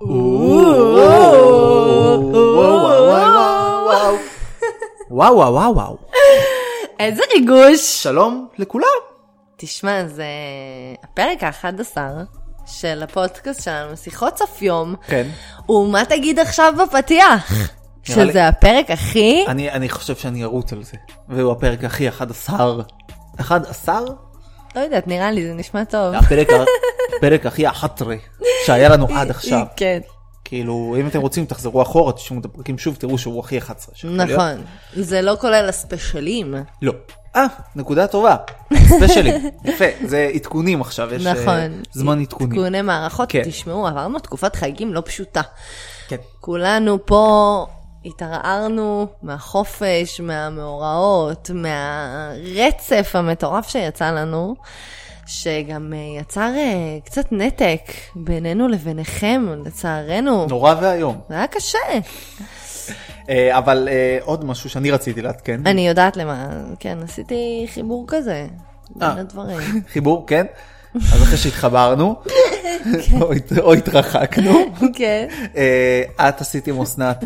[0.00, 0.16] וואו
[5.10, 5.96] וואו וואו וואו.
[7.00, 8.02] איזה ריגוש.
[8.02, 8.86] שלום לכולם.
[9.56, 10.24] תשמע, זה
[11.04, 11.96] הפרק ה-11
[12.66, 14.94] של הפודקאסט שלנו, שיחות סוף יום.
[15.06, 15.26] כן.
[15.68, 17.52] ומה תגיד עכשיו בפתיח?
[18.02, 19.44] שזה הפרק הכי...
[19.48, 20.96] אני אני חושב שאני ארוץ על זה.
[21.28, 22.82] והוא הפרק הכי 11.
[23.40, 24.00] 11?
[24.76, 26.14] לא יודעת, נראה לי, זה נשמע טוב.
[27.18, 28.14] הפרק הכי 11
[28.66, 29.66] שהיה לנו עד עכשיו.
[29.76, 29.98] כן,
[30.44, 33.94] כאילו אם אתם רוצים תחזרו אחורה תשמעו את הפרקים שוב תראו שהוא הכי 11.
[33.94, 34.30] שיכול להיות.
[34.30, 34.64] נכון.
[34.94, 36.54] זה לא כולל הספיישלים.
[36.82, 36.92] לא.
[37.36, 37.46] אה,
[37.76, 38.36] נקודה טובה.
[38.86, 39.34] ספיישלים.
[39.64, 41.82] יפה, זה עדכונים עכשיו, יש אה, נכון.
[41.92, 42.52] זמן עדכונים.
[42.52, 43.42] עדכוני מערכות, כן.
[43.44, 45.42] תשמעו, עברנו תקופת חגים לא פשוטה.
[46.08, 46.16] כן.
[46.40, 47.66] כולנו פה
[48.06, 54.54] התערערנו מהחופש, מהמאורעות, מהרצף המטורף שיצא לנו,
[55.26, 57.80] שגם אה, יצר אה, קצת נתק
[58.14, 60.46] בינינו לביניכם, לצערנו.
[60.48, 61.20] נורא ואיום.
[61.28, 61.78] זה היה קשה.
[63.28, 63.88] אה, אבל
[64.22, 65.60] עוד משהו שאני רציתי לעדכן.
[65.66, 66.46] אני יודעת למה,
[66.80, 68.46] כן, עשיתי חיבור כזה
[68.90, 69.08] בין.
[69.08, 69.60] הדברים.
[69.92, 70.46] חיבור, כן?
[70.94, 72.14] אז אחרי שהתחברנו,
[73.20, 74.52] או הת- או התרחקנו,
[74.98, 75.28] כן.
[76.28, 77.24] את עשית עם אסנת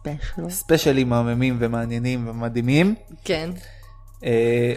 [0.00, 0.50] ספיישל.
[0.50, 3.50] ספיישלים מהממים ומעניינים ומדהימים, כן.
[4.24, 4.72] אה,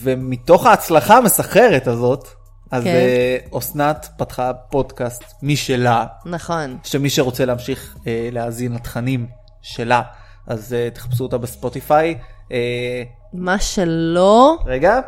[0.00, 2.28] ומתוך ההצלחה המסחררת הזאת,
[2.70, 2.90] אז כן.
[2.90, 6.78] אה, אסנת פתחה פודקאסט משלה, נכון.
[6.84, 9.26] שמי שרוצה להמשיך אה, להאזין לתכנים
[9.62, 10.02] שלה,
[10.46, 12.18] אז אה, תחפשו אותה בספוטיפיי.
[12.52, 13.02] אה,
[13.32, 15.00] מה שלא, רגע,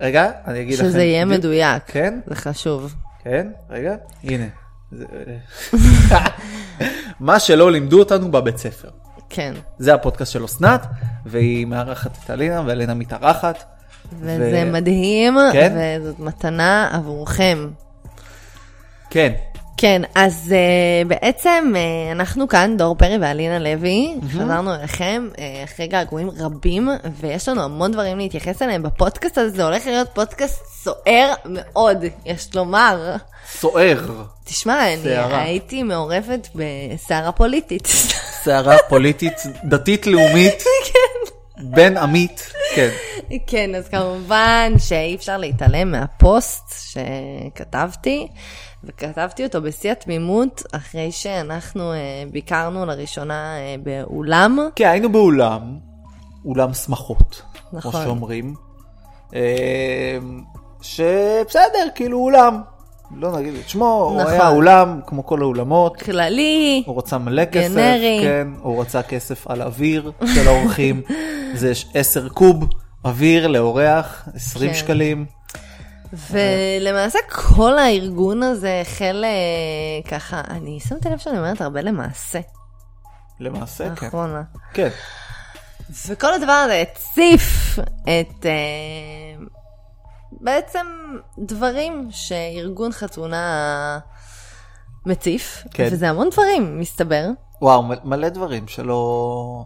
[0.00, 0.84] רגע, אני אגיד לכם.
[0.84, 1.24] שזה יהיה.
[1.24, 1.82] מדויק.
[1.86, 2.94] כן, זה חשוב.
[3.24, 4.61] כן, רגע, הנה.
[7.20, 8.88] מה שלא לימדו אותנו בבית ספר.
[9.28, 9.54] כן.
[9.78, 10.86] זה הפודקאסט של אסנת,
[11.26, 13.64] והיא מארחת את אלינה, ואלינה מתארחת.
[14.20, 15.98] וזה ו- מדהים, כן?
[16.00, 17.68] וזאת מתנה עבורכם.
[19.10, 19.32] כן,
[19.82, 25.86] כן, אז uh, בעצם uh, אנחנו כאן, דור פרי ואלינה לוי, חזרנו אליכם uh, אחרי
[25.86, 26.88] געגועים רבים,
[27.20, 32.54] ויש לנו המון דברים להתייחס אליהם בפודקאסט הזה, זה הולך להיות פודקאסט סוער מאוד, יש
[32.54, 33.16] לומר.
[33.52, 34.24] סוער.
[34.44, 35.36] תשמע, אני.
[35.36, 37.86] הייתי מעורבת בסערה פוליטית.
[38.44, 40.64] סערה פוליטית, דתית לאומית,
[41.74, 42.88] בן עמית, כן.
[43.46, 48.28] כן, אז כמובן שאי אפשר להתעלם מהפוסט שכתבתי,
[48.84, 54.58] וכתבתי אותו בשיא התמימות, אחרי שאנחנו אה, ביקרנו לראשונה אה, באולם.
[54.76, 55.60] כן, היינו באולם,
[56.44, 58.04] אולם שמחות, כמו נכון.
[58.04, 58.54] שאומרים.
[59.34, 60.18] אה,
[60.82, 62.60] שבסדר, כאילו אולם.
[63.16, 64.32] לא נגיד את שמו, הוא נכון.
[64.32, 65.96] היה אולם כמו כל האולמות.
[65.96, 68.20] כללי, הוא רצה מלא כסף, גנרי.
[68.22, 71.02] כן, הוא רצה כסף על אוויר של האורחים,
[71.54, 72.68] זה 10 קוב
[73.04, 74.76] אוויר לאורח, 20 כן.
[74.76, 75.26] שקלים.
[76.12, 82.40] ולמעשה כל הארגון הזה החל אה, ככה, אני שמתי לב שאני אומרת הרבה למעשה,
[83.40, 84.06] למעשה, כן.
[84.06, 84.42] לאחרונה.
[84.74, 84.88] כן.
[86.08, 89.44] וכל הדבר הזה הציף את אה,
[90.40, 90.86] בעצם
[91.38, 93.98] דברים שארגון חתונה
[95.06, 95.88] מציף, כן.
[95.92, 97.26] וזה המון דברים, מסתבר.
[97.62, 99.64] וואו, מלא דברים שלא...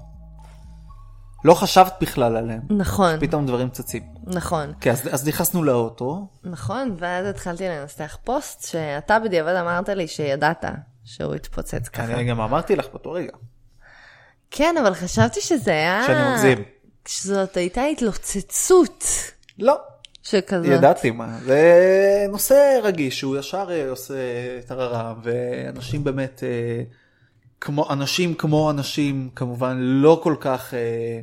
[1.45, 2.61] לא חשבת בכלל עליהם.
[2.71, 4.03] נכון, פתאום דברים צצים.
[4.27, 6.27] נכון, כן, אז, אז נכנסנו לאוטו.
[6.45, 10.65] נכון, ואז התחלתי לנסח פוסט שאתה בדיעבד אמרת לי שידעת
[11.05, 12.05] שהוא התפוצץ ככה.
[12.05, 13.33] אני גם אמרתי לך באותו רגע,
[14.51, 16.05] כן, אבל חשבתי שזה היה...
[16.07, 16.65] שאני מגזים.
[17.07, 19.05] שזאת הייתה התלוצצות
[19.59, 19.77] לא,
[20.23, 20.67] שכזאת.
[20.67, 21.39] ידעתי מה.
[21.45, 24.15] זה נושא רגיש, הוא ישר אה, עושה
[24.67, 26.83] טררה, ואנשים באמת, אה,
[27.67, 31.21] כמו, אנשים כמו אנשים, כמובן לא כל כך אה,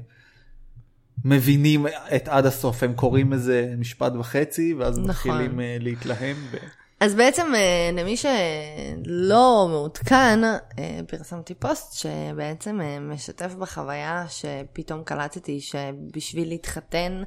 [1.26, 5.10] מבינים את עד הסוף, הם קוראים איזה משפט וחצי, ואז נכון.
[5.10, 6.36] מתחילים אה, להתלהם.
[6.52, 6.58] ו...
[7.04, 10.60] אז בעצם אה, למי שלא מעודכן, אה,
[11.08, 17.24] פרסמתי פוסט שבעצם אה, משתף בחוויה שפתאום קלטתי שבשביל להתחתן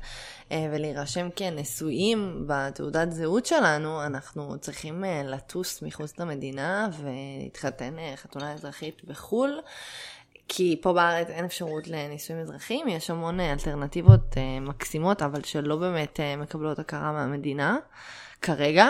[0.51, 9.61] ולהירשם כנשואים בתעודת זהות שלנו, אנחנו צריכים לטוס מחוץ למדינה ולהתחתן חתונה אזרחית בחו"ל.
[10.49, 16.79] כי פה בארץ אין אפשרות לנישואים אזרחיים, יש המון אלטרנטיבות מקסימות, אבל שלא באמת מקבלות
[16.79, 17.77] הכרה מהמדינה
[18.43, 18.87] כרגע.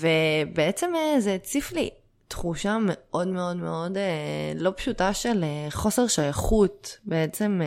[0.00, 1.90] ובעצם אה, זה הציף לי
[2.28, 6.98] תחושה מאוד מאוד מאוד אה, לא פשוטה של אה, חוסר שייכות.
[7.04, 7.60] בעצם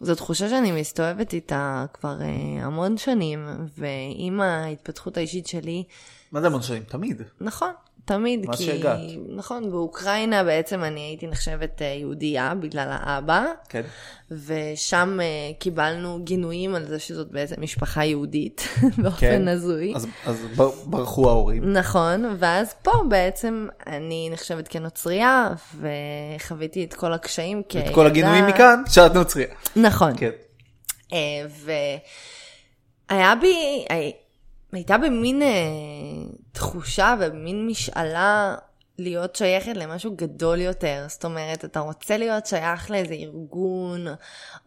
[0.00, 2.16] זו תחושה שאני מסתובבת איתה כבר
[2.60, 3.46] המון שנים,
[3.78, 5.84] ועם ההתפתחות האישית שלי,
[6.32, 6.82] מה זה המון שנים?
[6.82, 7.22] תמיד.
[7.40, 7.72] נכון,
[8.08, 8.64] תמיד, מאז כי...
[8.64, 9.00] שהגעת.
[9.28, 13.82] נכון, באוקראינה בעצם אני הייתי נחשבת אה, יהודייה בגלל האבא, כן.
[14.30, 15.26] ושם אה,
[15.58, 18.68] קיבלנו גינויים על זה שזאת בעצם משפחה יהודית,
[19.02, 19.48] באופן כן.
[19.48, 19.92] הזוי.
[19.96, 21.72] אז, אז ב- ברחו ההורים.
[21.72, 25.48] נכון, ואז פה בעצם אני נחשבת כנוצרייה,
[25.80, 27.88] וחוויתי את כל הקשיים כילדה.
[27.88, 29.46] את כל הגינויים מכאן, שאת נוצריה.
[29.76, 30.12] נכון.
[30.16, 30.30] כן.
[31.12, 31.18] אה,
[33.10, 33.84] והיה בי,
[34.72, 35.48] הייתה במין אה,
[36.52, 38.56] תחושה ובמין משאלה
[38.98, 41.04] להיות שייכת למשהו גדול יותר.
[41.08, 44.06] זאת אומרת, אתה רוצה להיות שייך לאיזה ארגון,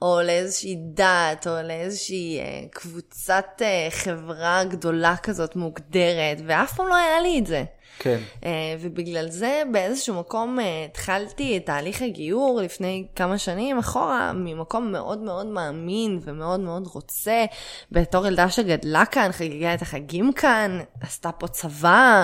[0.01, 6.95] או לאיזושהי דת, או לאיזושהי אה, קבוצת אה, חברה גדולה כזאת מוגדרת, ואף פעם לא
[6.95, 7.63] היה לי את זה.
[7.99, 8.19] כן.
[8.45, 14.91] אה, ובגלל זה באיזשהו מקום אה, התחלתי את תהליך הגיור לפני כמה שנים אחורה, ממקום
[14.91, 17.45] מאוד מאוד מאמין ומאוד מאוד רוצה,
[17.91, 22.23] בתור ילדה שגדלה כאן, חגיגה את החגים כאן, עשתה פה צבא,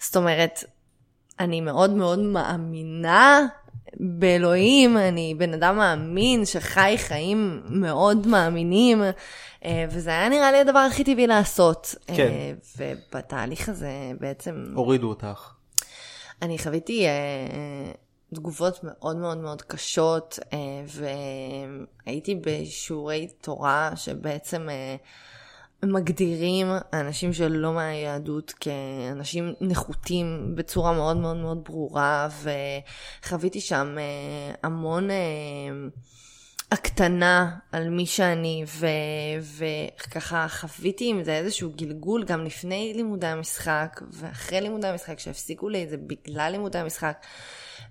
[0.00, 0.64] זאת אומרת,
[1.40, 3.46] אני מאוד מאוד מאמינה
[3.96, 9.02] באלוהים, אני בן אדם מאמין שחי חיים מאוד מאמינים,
[9.64, 11.94] אה, וזה היה נראה לי הדבר הכי טבעי לעשות.
[12.06, 12.28] כן.
[12.28, 14.64] אה, ובתהליך הזה בעצם...
[14.74, 15.52] הורידו אותך.
[16.42, 17.92] אני חוויתי אה,
[18.34, 20.38] תגובות מאוד מאוד מאוד קשות,
[22.06, 24.68] והייתי בשיעורי תורה שבעצם
[25.82, 32.28] מגדירים אנשים שלא מהיהדות כאנשים נחותים בצורה מאוד מאוד מאוד ברורה,
[33.22, 35.08] וחוויתי שם אה, המון...
[36.72, 38.86] הקטנה על מי שאני, ו,
[39.42, 45.84] וככה חוויתי עם זה איזשהו גלגול גם לפני לימודי המשחק, ואחרי לימודי המשחק, שהפסיקו לי
[45.84, 47.26] את זה בגלל לימודי המשחק.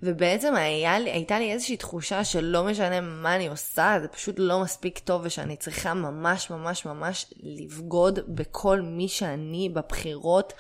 [0.04, 4.60] ובעצם היה לי, הייתה לי איזושהי תחושה שלא משנה מה אני עושה, זה פשוט לא
[4.60, 10.54] מספיק טוב, ושאני צריכה ממש ממש ממש לבגוד בכל מי שאני בבחירות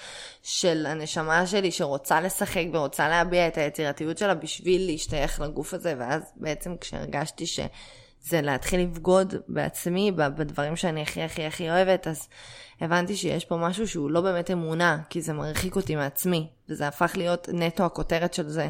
[0.44, 6.21] של הנשמה שלי שרוצה לשחק ורוצה להביע את היצירתיות שלה בשביל להשתייך לגוף הזה, ואז
[6.36, 7.60] בעצם כשהרגשתי ש...
[8.21, 12.27] זה להתחיל לבגוד בעצמי, בדברים שאני הכי הכי הכי אוהבת, אז
[12.81, 17.13] הבנתי שיש פה משהו שהוא לא באמת אמונה, כי זה מרחיק אותי מעצמי, וזה הפך
[17.18, 18.69] להיות נטו הכותרת של זה.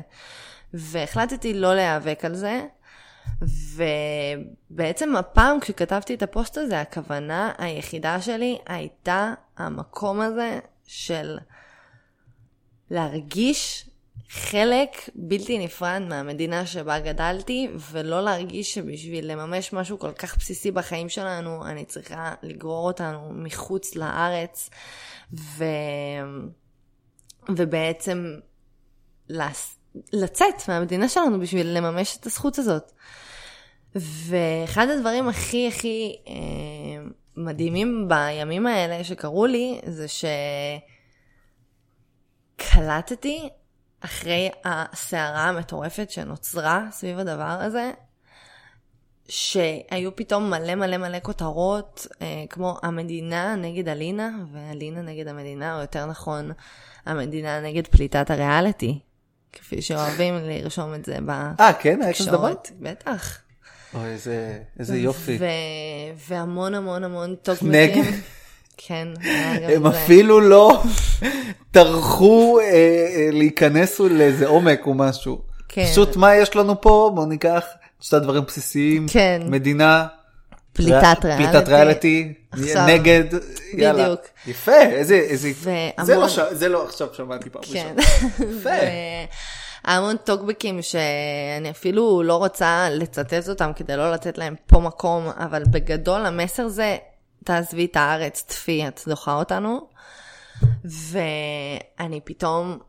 [0.73, 2.61] והחלטתי לא להיאבק על זה,
[4.71, 11.37] ובעצם הפעם כשכתבתי את הפוסט הזה, הכוונה היחידה שלי הייתה המקום הזה של
[12.91, 13.88] להרגיש
[14.29, 21.09] חלק בלתי נפרד מהמדינה שבה גדלתי, ולא להרגיש שבשביל לממש משהו כל כך בסיסי בחיים
[21.09, 24.69] שלנו, אני צריכה לגרור אותנו מחוץ לארץ,
[25.33, 25.63] ו...
[27.49, 28.25] ובעצם.
[30.13, 32.91] לצאת מהמדינה שלנו בשביל לממש את הזכות הזאת.
[33.95, 36.33] ואחד הדברים הכי הכי אה,
[37.37, 40.05] מדהימים בימים האלה שקרו לי, זה
[42.57, 43.49] שקלטתי
[44.01, 47.91] אחרי הסערה המטורפת שנוצרה סביב הדבר הזה,
[49.29, 55.81] שהיו פתאום מלא מלא מלא כותרות, אה, כמו המדינה נגד אלינה, ואלינה נגד המדינה, או
[55.81, 56.51] יותר נכון,
[57.05, 58.99] המדינה נגד פליטת הריאליטי,
[59.53, 61.17] כפי שאוהבים לרשום את זה
[61.59, 62.01] אה, כן?
[62.01, 62.53] היה כזה דבר?
[62.53, 62.71] בתקשורת.
[62.79, 63.41] בטח.
[63.93, 65.37] אוי, איזה, איזה יופי.
[65.39, 65.45] ו...
[66.27, 68.03] והמון המון המון טוקבקים.
[68.87, 69.07] כן,
[69.75, 69.85] הם.
[69.85, 70.81] אפילו לא
[71.71, 75.41] טרחו אה, אה, להיכנס לאיזה עומק או משהו.
[75.69, 75.85] כן.
[75.85, 77.11] פשוט מה יש לנו פה?
[77.15, 77.63] בואו ניקח
[78.01, 79.05] שתי דברים בסיסיים.
[79.11, 79.41] כן.
[79.45, 80.07] מדינה.
[80.73, 81.35] פליטת ריאל-
[81.67, 82.33] ריאליטי.
[82.51, 82.93] פליטת ריאליטי.
[82.93, 83.23] נגד.
[83.73, 84.03] יאללה.
[84.03, 84.21] בדיוק.
[84.47, 86.39] יפה, איזה, איזה, והמון- זה לא, ש...
[86.51, 87.93] זה לא עכשיו שמעתי פעם כן.
[87.97, 88.51] ראשונה.
[88.59, 88.69] יפה.
[89.85, 95.63] המון טוקבקים שאני אפילו לא רוצה לצטט אותם כדי לא לתת להם פה מקום, אבל
[95.71, 96.97] בגדול המסר זה,
[97.49, 99.87] תעזבי את הארץ, טפי, את דוחה אותנו.
[100.83, 102.79] ואני פתאום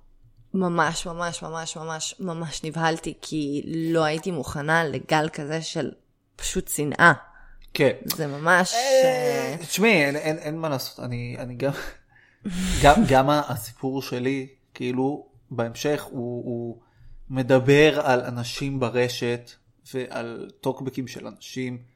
[0.55, 5.91] ממש ממש ממש ממש ממש נבהלתי, כי לא הייתי מוכנה לגל כזה של
[6.37, 7.13] פשוט שנאה.
[7.75, 7.93] כן.
[8.05, 8.75] זה ממש...
[8.75, 11.73] אה, אה, תשמעי, אין, אין, אין מה לעשות, אני, אני גם,
[12.83, 16.81] גם, גם הסיפור שלי, כאילו, בהמשך הוא, הוא
[17.31, 19.51] מדבר על אנשים ברשת
[19.95, 21.90] ועל טוקבקים של אנשים.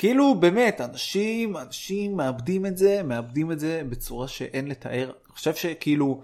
[0.00, 5.04] כאילו, באמת, אנשים, אנשים מאבדים את זה, מאבדים את זה בצורה שאין לתאר.
[5.04, 6.22] אני חושב שכאילו,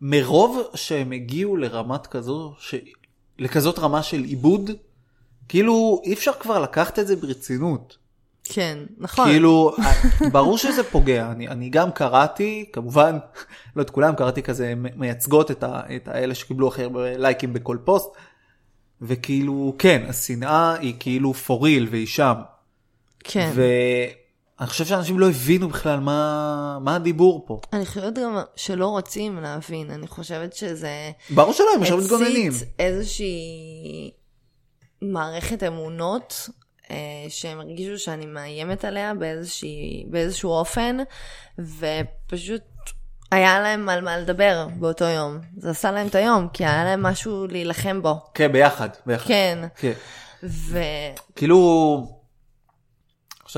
[0.00, 2.74] מרוב שהם הגיעו לרמת כזו, ש...
[3.38, 4.70] לכזאת רמה של עיבוד,
[5.48, 7.96] כאילו, אי אפשר כבר לקחת את זה ברצינות.
[8.44, 9.26] כן, נכון.
[9.26, 9.76] כאילו,
[10.32, 13.18] ברור שזה פוגע, אני, אני גם קראתי, כמובן,
[13.76, 17.78] לא את כולם, קראתי כזה מייצגות את, ה, את האלה שקיבלו הכי הרבה לייקים בכל
[17.84, 18.08] פוסט,
[19.02, 22.34] וכאילו, כן, השנאה היא כאילו for real והיא שם.
[23.26, 23.50] כן.
[24.60, 27.60] אני חושב שאנשים לא הבינו בכלל מה, מה הדיבור פה.
[27.72, 32.52] אני חושבת גם שלא רוצים להבין, אני חושבת שזה ברור שלא, הם עכשיו מתגוננים.
[32.52, 34.10] הצית איזושהי
[35.02, 36.48] מערכת אמונות
[36.90, 36.96] אה,
[37.28, 40.96] שהם הרגישו שאני מאיימת עליה באיזושהי, באיזשהו אופן,
[41.58, 42.62] ופשוט
[43.30, 45.38] היה להם על מה לדבר באותו יום.
[45.56, 48.14] זה עשה להם את היום, כי היה להם משהו להילחם בו.
[48.34, 49.26] כן, ביחד, ביחד.
[49.26, 49.92] כן, כן.
[50.42, 50.78] ו...
[51.36, 52.15] כאילו,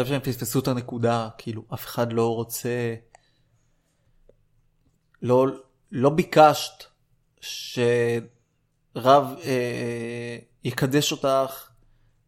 [0.05, 2.95] חושב שהם פספסו את הנקודה, כאילו, אף אחד לא רוצה...
[5.23, 5.47] לא,
[5.93, 6.85] לא ביקשת
[7.41, 11.68] שרב אה, יקדש אותך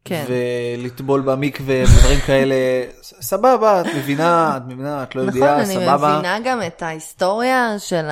[0.05, 0.25] כן.
[0.29, 2.55] ולטבול במקווה ודברים כאלה,
[3.03, 6.15] סבבה, את מבינה, את מבינה, את לא נכון, יודעה, אני סבבה.
[6.15, 8.07] מבינה גם את ההיסטוריה של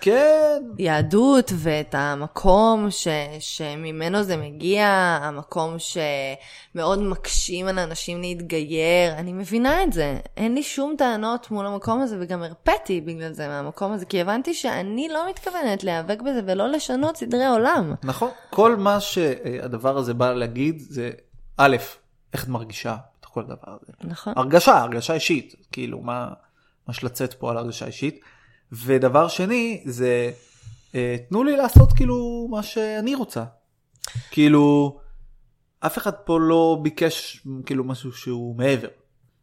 [0.00, 3.08] כן, היהדות ואת המקום ש,
[3.40, 4.86] שממנו זה מגיע,
[5.22, 10.16] המקום שמאוד מקשים על אנשים להתגייר, אני מבינה את זה.
[10.36, 14.54] אין לי שום טענות מול המקום הזה, וגם הרפאתי בגלל זה מהמקום הזה, כי הבנתי
[14.54, 17.94] שאני לא מתכוונת להיאבק בזה ולא לשנות סדרי עולם.
[18.04, 18.30] נכון.
[18.50, 21.10] כל מה שהדבר הזה בא להגיד זה,
[21.58, 21.76] א',
[22.32, 23.92] איך את מרגישה בתוך כל הדבר הזה.
[24.04, 24.32] נכון.
[24.36, 26.28] הרגשה, הרגשה אישית, כאילו, מה,
[26.88, 28.20] מה שלצאת פה על הרגשה אישית.
[28.72, 30.30] ודבר שני, זה,
[30.94, 33.44] אה, תנו לי לעשות כאילו מה שאני רוצה.
[34.30, 34.98] כאילו,
[35.80, 38.88] אף אחד פה לא ביקש כאילו משהו שהוא מעבר.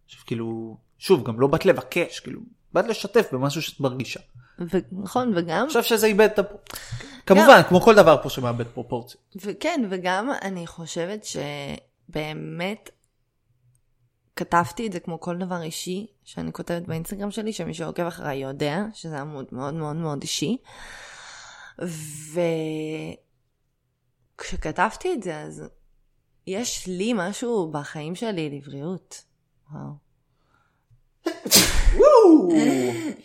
[0.06, 2.42] עכשיו, כאילו, שוב, גם לא באת לבקש, כאילו,
[2.74, 4.20] באת לשתף במשהו שאת מרגישה.
[4.60, 6.48] ו- נכון, וגם, אני חושב שזה איבד את הפ...
[7.26, 9.36] כמובן, כמו כל דבר פה שמאבד פרופורציות.
[9.42, 11.26] וכן, וגם אני חושבת
[12.10, 12.90] שבאמת
[14.36, 18.80] כתבתי את זה כמו כל דבר אישי שאני כותבת באינסטגרם שלי, שמי שעוקב אחריי יודע
[18.94, 20.58] שזה עמוד מאוד מאוד מאוד אישי.
[24.38, 25.64] וכשכתבתי את זה, אז
[26.48, 29.24] יש לי משהו בחיים שלי לבריאות.
[29.72, 29.92] וואו.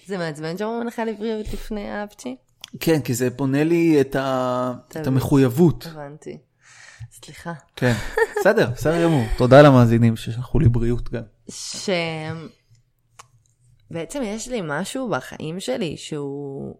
[0.07, 2.37] זה מעצבן שאומרים לך לבריאות לפני האפצ'י?
[2.81, 4.73] כן, כי זה בונה לי את, ה...
[4.89, 5.07] את תמיד.
[5.07, 5.87] המחויבות.
[5.87, 6.39] הבנתי.
[7.13, 7.53] סליחה.
[7.77, 7.93] כן,
[8.41, 9.25] בסדר, בסדר גמור.
[9.39, 11.23] תודה למאזינים ששלחו לי בריאות גם.
[13.91, 16.77] שבעצם יש לי משהו בחיים שלי שהוא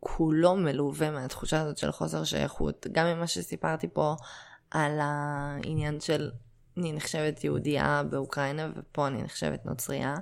[0.00, 4.14] כולו מלווה מהתחושה הזאת של חוסר שייכות, גם ממה שסיפרתי פה
[4.70, 6.30] על העניין של
[6.76, 10.14] אני נחשבת יהודייה באוקראינה ופה אני נחשבת נוצרייה.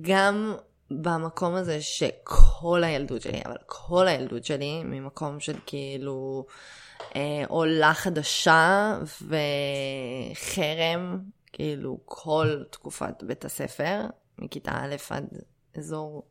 [0.00, 0.54] גם
[0.90, 6.46] במקום הזה שכל הילדות שלי, אבל כל הילדות שלי, ממקום של כאילו
[7.48, 8.98] עולה חדשה
[10.32, 11.20] וחרם,
[11.52, 14.00] כאילו כל תקופת בית הספר,
[14.38, 15.24] מכיתה א' עד
[15.78, 16.22] אזור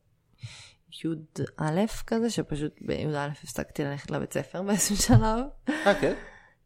[1.03, 5.39] י"א כזה, שפשוט בי"א הפסקתי ללכת לבית ספר באיזשהו שלב.
[5.69, 6.13] אה, כן?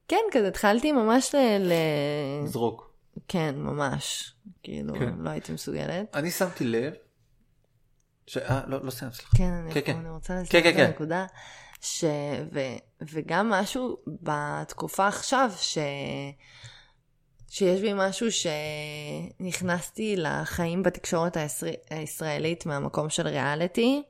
[0.07, 1.37] כן, כזה התחלתי ממש ל...
[1.59, 1.73] ל...
[2.45, 2.93] זרוק.
[3.27, 4.35] כן, ממש.
[4.63, 5.13] כאילו, כן.
[5.17, 6.15] לא הייתי מסוגלת.
[6.15, 6.93] אני שמתי לב,
[8.27, 8.37] ש...
[8.37, 9.37] אה, לא, לא סיימת, סליחה.
[9.37, 9.97] כן, אני, כן, כן.
[9.97, 10.85] אני רוצה כן, לסיים כן, את כן.
[10.85, 11.25] הנקודה.
[11.81, 12.03] ש...
[12.53, 12.59] ו...
[13.01, 15.77] וגם משהו בתקופה עכשיו, ש...
[17.49, 21.67] שיש בי משהו שנכנסתי לחיים בתקשורת הישר...
[21.89, 24.03] הישראלית מהמקום של ריאליטי,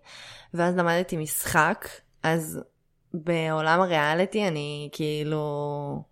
[0.53, 1.87] ואז למדתי משחק,
[2.23, 2.59] אז
[3.13, 6.03] בעולם הריאליטי אני כאילו...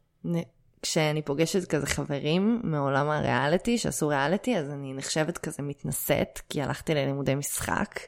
[0.83, 6.93] כשאני פוגשת כזה חברים מעולם הריאליטי שעשו ריאליטי אז אני נחשבת כזה מתנשאת כי הלכתי
[6.93, 7.99] ללימודי משחק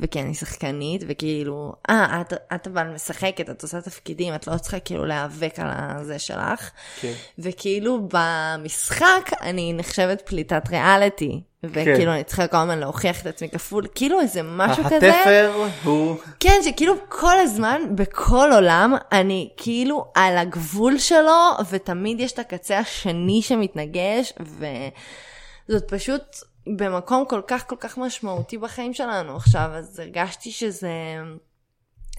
[0.00, 4.80] וכי אני שחקנית וכאילו אה את, את אבל משחקת את עושה תפקידים את לא צריכה
[4.80, 6.70] כאילו להיאבק על הזה שלך
[7.00, 7.12] כן.
[7.38, 13.86] וכאילו במשחק אני נחשבת פליטת ריאליטי וכאילו אני צריכה כל הזמן להוכיח את עצמי כפול
[13.94, 15.20] כאילו איזה משהו כזה.
[15.20, 15.52] התפר
[15.84, 16.16] הוא...
[16.40, 22.78] כן, שכאילו כל הזמן, בכל עולם, אני כאילו על הגבול שלו, ותמיד יש את הקצה
[22.78, 26.22] השני שמתנגש, וזאת פשוט
[26.66, 30.92] במקום כל כך כל כך משמעותי בחיים שלנו עכשיו, אז הרגשתי שזה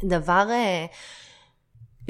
[0.03, 0.47] דבר...
[0.49, 0.85] אה,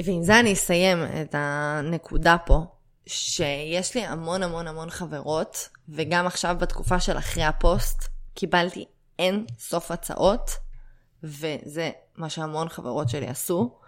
[0.04, 2.58] ועם זה אני אסיים את הנקודה פה,
[3.06, 8.84] שיש לי המון המון המון חברות, וגם עכשיו בתקופה של אחרי הפוסט, קיבלתי
[9.18, 10.50] אין סוף הצעות,
[11.22, 13.78] וזה מה שהמון חברות שלי עשו,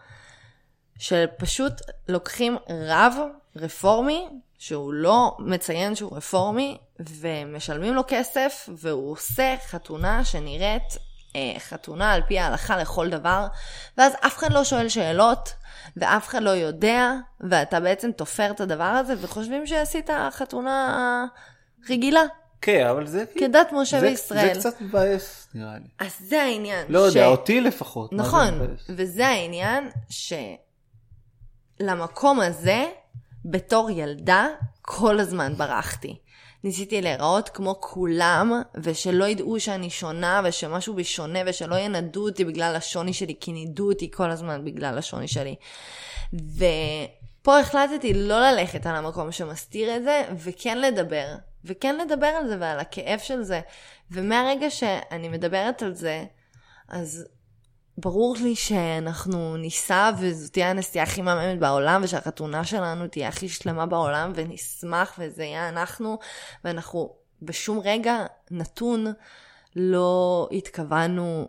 [0.98, 1.72] שפשוט
[2.08, 2.56] לוקחים
[2.88, 3.14] רב
[3.56, 4.28] רפורמי,
[4.58, 10.96] שהוא לא מציין שהוא רפורמי, ומשלמים לו כסף, והוא עושה חתונה שנראית
[11.36, 13.46] אה, חתונה על פי ההלכה לכל דבר,
[13.98, 15.54] ואז אף אחד לא שואל שאלות,
[15.96, 21.26] ואף אחד לא יודע, ואתה בעצם תופר את הדבר הזה, וחושבים שעשית חתונה
[21.90, 22.22] רגילה,
[22.60, 23.24] כן, אבל זה...
[23.38, 24.54] כדת משה זה- וישראל.
[24.54, 26.06] זה קצת מבאס, נראה לי.
[26.06, 26.86] אז זה העניין.
[26.88, 28.12] לא ש- יודע, אותי לפחות.
[28.12, 28.60] נכון?
[28.88, 29.90] וזה העניין
[31.80, 32.84] שלמקום הזה,
[33.44, 34.46] בתור ילדה,
[34.82, 36.18] כל הזמן ברחתי.
[36.64, 42.76] ניסיתי להיראות כמו כולם, ושלא ידעו שאני שונה, ושמשהו בי שונה, ושלא ינדו אותי בגלל
[42.76, 45.54] השוני שלי, כי נידו אותי כל הזמן בגלל השוני שלי.
[46.32, 51.26] ופה החלטתי לא ללכת על המקום שמסתיר את זה, וכן לדבר.
[51.64, 53.60] וכן לדבר על זה ועל הכאב של זה.
[54.10, 56.24] ומהרגע שאני מדברת על זה,
[56.88, 57.26] אז
[57.98, 63.86] ברור לי שאנחנו ניסע וזו תהיה הנסיעה הכי מהממת בעולם ושהחתונה שלנו תהיה הכי שלמה
[63.86, 66.18] בעולם ונשמח וזה יהיה אנחנו
[66.64, 69.06] ואנחנו בשום רגע נתון
[69.76, 71.48] לא התכוונו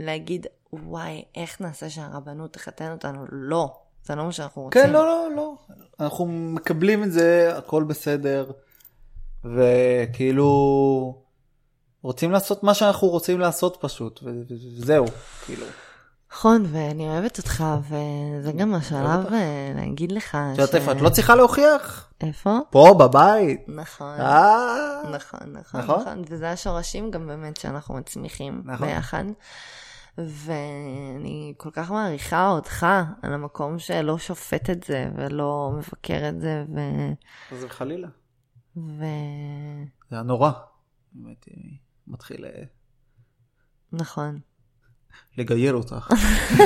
[0.00, 4.82] להגיד וואי איך נעשה שהרבנות תחתן אותנו לא זה לא מה שאנחנו רוצים.
[4.82, 5.54] כן לא לא לא
[6.00, 8.50] אנחנו מקבלים את זה הכל בסדר
[9.44, 11.24] וכאילו
[12.02, 15.06] רוצים לעשות מה שאנחנו רוצים לעשות פשוט, וזהו,
[15.46, 15.66] כאילו.
[16.32, 20.58] נכון, ואני אוהבת אותך, וזה גם השלב אה, להגיד לך ש...
[20.58, 20.92] את איפה?
[20.92, 22.12] את לא צריכה להוכיח?
[22.20, 22.58] איפה?
[22.70, 23.64] פה, בבית.
[23.68, 24.20] נכון.
[24.20, 25.02] אה.
[25.12, 26.22] נכון, נכון, נכון, נכון.
[26.28, 28.86] וזה השורשים גם באמת שאנחנו מצמיחים נכון.
[28.86, 29.24] ביחד.
[30.18, 32.86] ואני כל כך מעריכה אותך
[33.22, 36.64] על המקום שלא שופט את זה ולא מבקר את זה.
[36.74, 36.80] ו...
[37.60, 38.08] זה חלילה.
[38.76, 39.04] ו...
[40.10, 40.50] זה היה נורא.
[41.12, 41.48] באמת,
[42.06, 42.44] מתחיל...
[42.44, 42.62] אה,
[43.92, 44.38] נכון.
[45.38, 46.10] לגייר אותך.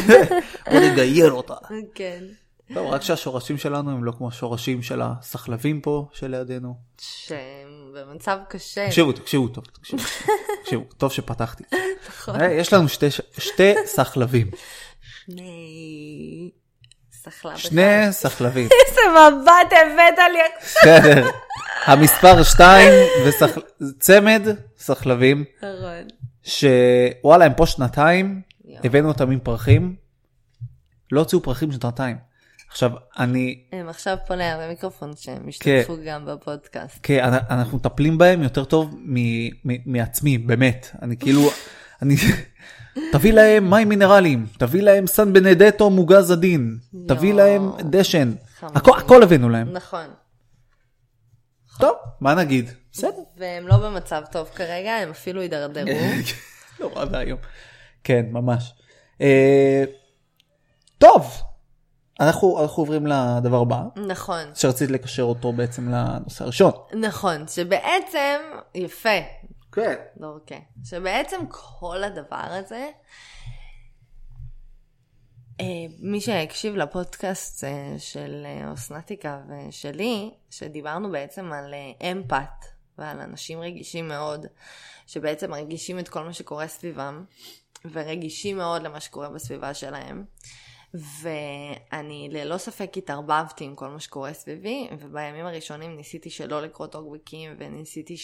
[0.71, 1.55] או לגייר אותה.
[1.95, 2.25] כן.
[2.71, 6.75] לא, רק שהשורשים שלנו הם לא כמו השורשים של הסחלבים פה שלידינו.
[7.00, 8.87] שהם במצב קשה.
[8.87, 10.03] תקשיבו, תקשיבו טוב, תקשיבו,
[10.62, 11.65] תקשיבו, טוב שפתחתי.
[12.09, 12.41] נכון.
[12.41, 13.07] אה, יש לנו שתי,
[13.38, 14.50] שתי סחלבים.
[15.00, 16.50] שני...
[17.25, 17.56] סחלב.
[17.56, 18.68] שני סחלבים.
[18.88, 20.38] איזה מבט הבאת לי.
[20.62, 21.30] בסדר.
[21.87, 22.92] המספר 2
[23.80, 24.42] וצמד
[24.78, 26.08] סחלבים, נכון.
[26.42, 28.40] שוואלה הם פה שנתיים.
[28.84, 29.96] הבאנו אותם עם פרחים,
[31.12, 32.16] לא הוציאו פרחים שנתיים.
[32.70, 36.98] עכשיו אני, הם עכשיו פה ליד המיקרופון שהם השתתפו גם בפודקאסט.
[37.02, 38.94] כן, אנ- אנחנו מטפלים בהם יותר טוב
[39.87, 40.90] מעצמי, באמת.
[41.02, 41.50] אני כאילו,
[42.02, 42.14] אני,
[43.12, 46.78] תביא להם מים מינרליים, תביא להם סן בנדטו מוגז עדין,
[47.09, 47.35] תביא.
[47.35, 48.76] להם דשן, חמודים.
[48.76, 49.73] הכל, הכל הבאנו להם.
[49.73, 50.07] נכון.
[51.78, 52.71] טוב, מה נגיד?
[52.93, 53.23] בסדר.
[53.37, 55.99] והם לא במצב טוב כרגע, הם אפילו הידרדרו.
[56.81, 57.38] נורא ואיום.
[58.05, 58.75] כן, ממש.
[59.21, 59.85] אה,
[60.99, 61.42] טוב,
[62.20, 64.44] אנחנו אנחנו עוברים לדבר הבא, נכון.
[64.55, 66.72] שרציתי לקשר אותו בעצם לנושא הראשון.
[67.01, 68.37] נכון, שבעצם,
[68.75, 69.18] יפה,
[69.81, 69.95] כן.
[70.21, 72.91] לא אוקיי, שבעצם כל הדבר הזה,
[75.61, 81.75] אה, מי שהקשיב לפודקאסט אה, של אה, אוסנטיקה ושלי, שדיברנו בעצם על
[82.12, 82.64] אמפת
[82.99, 84.47] ועל אנשים רגישים מאוד,
[85.07, 87.25] שבעצם מרגישים את כל מה שקורה סביבם,
[87.93, 90.25] ורגישים מאוד למה שקורה בסביבה שלהם.
[90.95, 97.55] ואני ללא ספק התערבבתי עם כל מה שקורה סביבי, ובימים הראשונים ניסיתי שלא לקרוא טוקבקים,
[97.59, 98.17] וניסיתי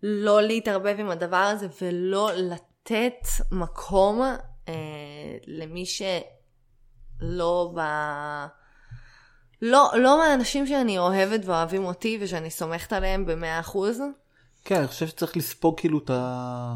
[0.00, 4.22] שלא להתערבב עם הדבר הזה, ולא לתת מקום
[4.68, 4.74] אה,
[5.46, 7.80] למי שלא ב...
[9.62, 14.00] לא, לא מהאנשים שאני אוהבת ואוהבים אותי ושאני סומכת עליהם במאה אחוז.
[14.64, 16.74] כן, אני חושב שצריך לספוג כאילו את ה...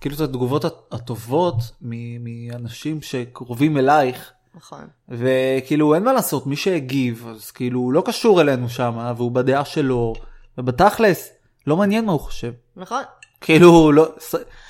[0.00, 4.88] כאילו את התגובות הטובות מ- מאנשים שקרובים אלייך, נכון.
[5.08, 9.64] וכאילו אין מה לעשות, מי שהגיב, אז כאילו הוא לא קשור אלינו שם, והוא בדעה
[9.64, 10.14] שלו,
[10.58, 11.32] ובתכלס,
[11.66, 12.52] לא מעניין מה הוא חושב.
[12.76, 13.02] נכון.
[13.40, 14.08] כאילו, לא,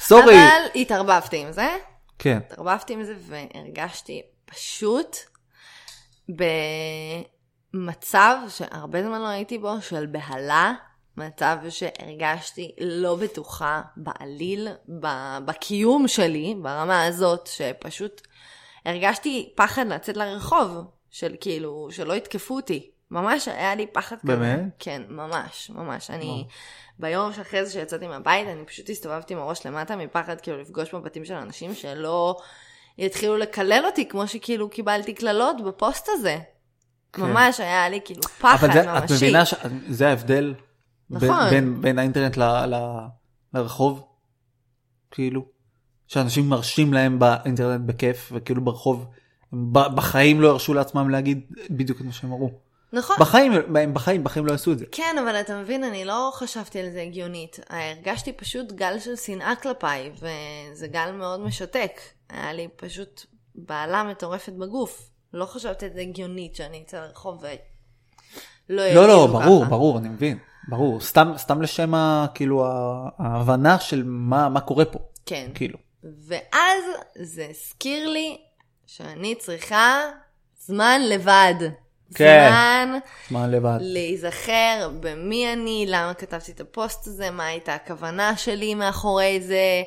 [0.01, 0.35] סורי.
[0.35, 1.69] אבל התערבבתי עם זה.
[2.19, 5.17] כן, התערבבתי עם זה והרגשתי פשוט
[7.75, 10.73] במצב שהרבה זמן לא הייתי בו, של בהלה,
[11.17, 14.69] מצב שהרגשתי לא בטוחה בעליל,
[15.45, 18.21] בקיום שלי, ברמה הזאת, שפשוט
[18.85, 20.69] הרגשתי פחד לצאת לרחוב,
[21.11, 22.91] של כאילו, שלא יתקפו אותי.
[23.11, 24.37] ממש היה לי פחד כזה.
[24.37, 24.61] באמת?
[24.79, 26.11] כן, ממש, ממש.
[26.11, 26.47] אני,
[26.99, 31.25] ביום שאחרי זה שיצאתי מהבית, אני פשוט הסתובבתי עם הראש למטה מפחד כאילו לפגוש מבטים
[31.25, 32.37] של אנשים שלא
[32.99, 36.39] יתחילו לקלל אותי, כמו שכאילו קיבלתי קללות בפוסט הזה.
[37.13, 37.23] כן.
[37.23, 39.15] ממש היה לי כאילו פחד אבל זה, את ממשי.
[39.15, 40.55] מבינה שזה ההבדל
[41.11, 41.51] בין, נכון.
[41.51, 42.75] בין, בין האינטרנט ל, ל,
[43.55, 44.05] לרחוב?
[45.11, 45.47] כאילו,
[46.07, 49.07] שאנשים מרשים להם באינטרנט בכיף, וכאילו ברחוב,
[49.73, 51.41] בחיים לא ירשו לעצמם להגיד
[51.71, 52.68] בדיוק את מה שהם אמרו.
[52.93, 53.17] נכון.
[53.21, 53.53] בחיים,
[53.93, 54.85] בחיים, בחיים לא יעשו את זה.
[54.93, 57.61] כן, אבל אתה מבין, אני לא חשבתי על זה הגיונית.
[57.71, 62.01] הרגשתי פשוט גל של שנאה כלפיי, וזה גל מאוד משתק.
[62.29, 65.11] היה לי פשוט בעלה מטורפת בגוף.
[65.35, 67.53] לא חשבתי על זה הגיונית שאני אצא לרחוב ולא
[68.69, 69.71] לא, לא, יגידו ברור, ככה.
[69.71, 70.39] ברור, אני מבין.
[70.69, 72.67] ברור, סתם, סתם לשם ה, כאילו,
[73.19, 75.51] ההבנה של מה, מה קורה פה, כן.
[75.55, 75.79] כאילו.
[76.03, 76.85] ואז
[77.17, 78.37] זה הזכיר לי
[78.87, 80.03] שאני צריכה
[80.59, 81.55] זמן לבד.
[82.15, 82.49] כן.
[82.51, 82.99] זמן
[83.31, 83.79] זמן לבד.
[83.81, 89.83] להיזכר במי אני, למה כתבתי את הפוסט הזה, מה הייתה הכוונה שלי מאחורי זה.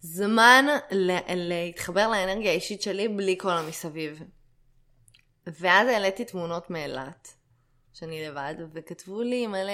[0.00, 0.66] זמן
[1.28, 4.22] להתחבר לאנרגיה האישית שלי בלי כל המסביב.
[5.46, 7.34] ואז העליתי תמונות מאילת,
[8.02, 9.72] שאני לבד, וכתבו לי מלא,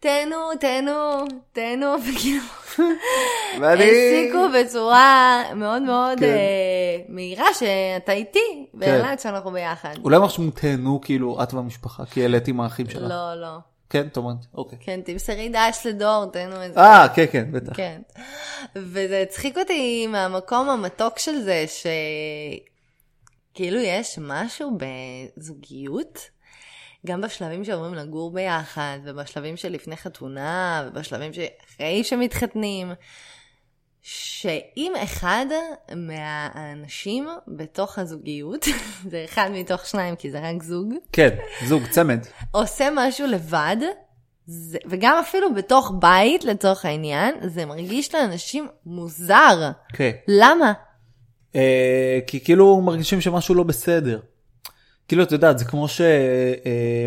[0.00, 2.42] תהנו, תהנו, תהנו, וכאילו,
[3.60, 3.84] ואני...
[3.84, 6.24] העסיקו בצורה מאוד מאוד כן.
[6.24, 9.94] אה, מהירה שאתה איתי, באילת שאנחנו ביחד.
[10.04, 13.02] אולי משהו תהנו כאילו את והמשפחה, כי העליתי עם האחים שלך.
[13.02, 13.58] לא, לא.
[13.90, 14.78] כן, את אומרת, אוקיי.
[14.80, 16.80] כן, תמסרי דש לדור, תהנו את זה.
[16.80, 17.76] אה, כן, כן, בטח.
[17.76, 18.00] כן.
[18.76, 21.64] וזה הצחיק אותי מהמקום המתוק של זה,
[23.52, 24.78] שכאילו יש משהו
[25.36, 26.35] בזוגיות,
[27.06, 32.92] גם בשלבים שעוברים לגור ביחד, ובשלבים שלפני חתונה, ובשלבים שאחרי שמתחתנים,
[34.02, 35.46] שאם אחד
[35.96, 38.64] מהאנשים בתוך הזוגיות,
[39.10, 41.28] זה אחד מתוך שניים כי זה רק זוג, כן,
[41.66, 42.18] זוג, צמד.
[42.50, 43.76] עושה משהו לבד,
[44.46, 49.70] זה, וגם אפילו בתוך בית לצורך העניין, זה מרגיש לאנשים מוזר.
[49.92, 50.10] כן.
[50.28, 50.72] למה?
[51.54, 54.20] אה, כי כאילו מרגישים שמשהו לא בסדר.
[55.08, 56.00] כאילו את יודעת זה כמו ש...
[56.00, 57.06] אה,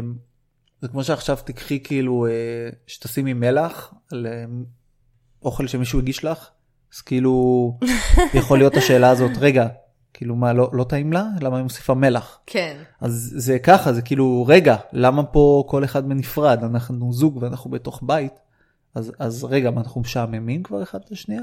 [0.81, 2.31] זה כמו שעכשיו תקחי כאילו אה,
[2.87, 4.45] שתשימי מלח על אה,
[5.41, 6.49] אוכל שמישהו הגיש לך
[6.93, 7.77] אז כאילו
[8.39, 9.67] יכול להיות השאלה הזאת רגע
[10.13, 11.25] כאילו מה לא, לא טעים לה?
[11.41, 12.39] למה היא מוסיפה מלח?
[12.45, 12.77] כן.
[13.01, 16.63] אז זה ככה זה כאילו רגע למה פה כל אחד בנפרד?
[16.63, 18.33] אנחנו זוג ואנחנו בתוך בית.
[18.95, 21.41] אז, אז רגע מה אנחנו משעממים כבר אחד את השנייה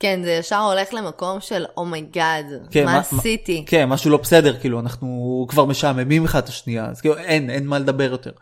[0.00, 3.64] כן, זה ישר הולך למקום של oh my god, כן, מה עשיתי?
[3.66, 7.66] כן, משהו לא בסדר, כאילו, אנחנו כבר משעממים אחד את השנייה, אז כאילו, אין, אין
[7.66, 8.32] מה לדבר יותר.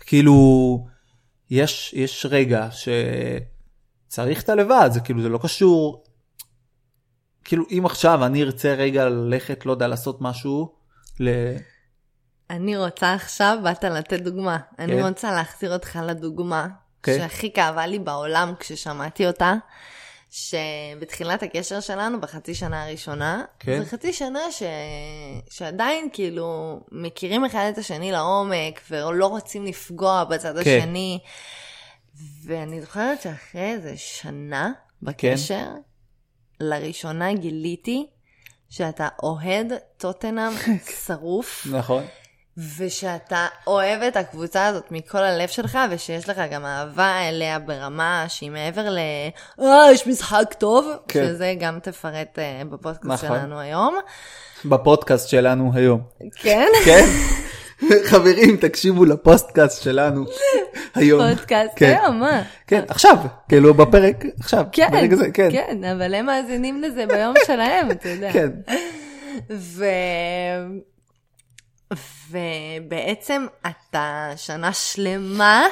[0.00, 0.86] כאילו,
[1.50, 2.68] יש, יש רגע
[4.08, 6.04] שצריך את הלבד, זה כאילו, זה לא קשור.
[7.44, 10.72] כאילו, אם עכשיו אני ארצה רגע ללכת, לא יודע, לעשות משהו,
[11.20, 11.28] ל...
[12.50, 14.58] אני רוצה עכשיו, באת לתת דוגמה.
[14.78, 15.06] אני כן.
[15.06, 16.68] רוצה להחזיר אותך לדוגמה,
[17.02, 17.18] כן.
[17.18, 19.54] שהכי כאבה לי בעולם כששמעתי אותה,
[20.30, 23.78] שבתחילת הקשר שלנו, בחצי שנה הראשונה, כן.
[23.78, 24.62] זה חצי שנה ש...
[25.50, 30.78] שעדיין כאילו מכירים אחד את השני לעומק, ולא רוצים לפגוע בצד כן.
[30.78, 31.18] השני.
[32.44, 35.66] ואני זוכרת שאחרי איזה שנה בקשר,
[36.60, 38.06] לראשונה גיליתי
[38.68, 40.52] שאתה אוהד טוטנאם
[41.06, 42.04] שרוף, נכון.
[42.78, 48.50] ושאתה אוהב את הקבוצה הזאת מכל הלב שלך, ושיש לך גם אהבה אליה ברמה שהיא
[48.50, 48.98] מעבר ל...
[49.60, 51.26] אה, יש משחק טוב, כן.
[51.26, 53.38] שזה גם תפרט אה, בפודקאסט נכון.
[53.38, 53.98] שלנו היום.
[54.64, 56.00] בפודקאסט שלנו היום.
[56.36, 56.66] כן?
[56.84, 57.04] כן?
[58.04, 60.24] חברים, תקשיבו לפודקאסט שלנו
[60.94, 61.20] היום.
[61.28, 61.96] פודקאסט כן.
[62.02, 62.42] היום, מה?
[62.66, 63.16] כן, עכשיו,
[63.48, 65.48] כאילו בפרק, עכשיו, כן, ברגע זה, כן.
[65.52, 68.32] כן, אבל הם מאזינים לזה ביום שלהם, אתה יודע.
[68.32, 68.50] כן.
[69.50, 69.84] ו...
[72.30, 75.66] ובעצם אתה שנה שלמה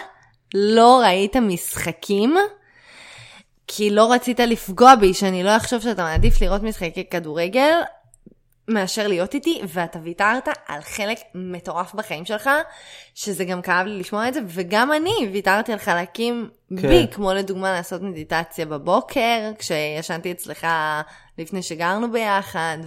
[0.54, 2.36] לא ראית משחקים,
[3.66, 7.74] כי לא רצית לפגוע בי, שאני לא אחשוב שאתה מעדיף לראות משחקי כדורגל
[8.68, 12.50] מאשר להיות איתי, ואתה ויתרת על חלק מטורף בחיים שלך,
[13.14, 16.88] שזה גם כאב לי לשמוע את זה, וגם אני ויתרתי על חלקים כן.
[16.88, 20.66] בי, כמו לדוגמה לעשות מדיטציה בבוקר, כשישנתי אצלך
[21.38, 22.78] לפני שגרנו ביחד,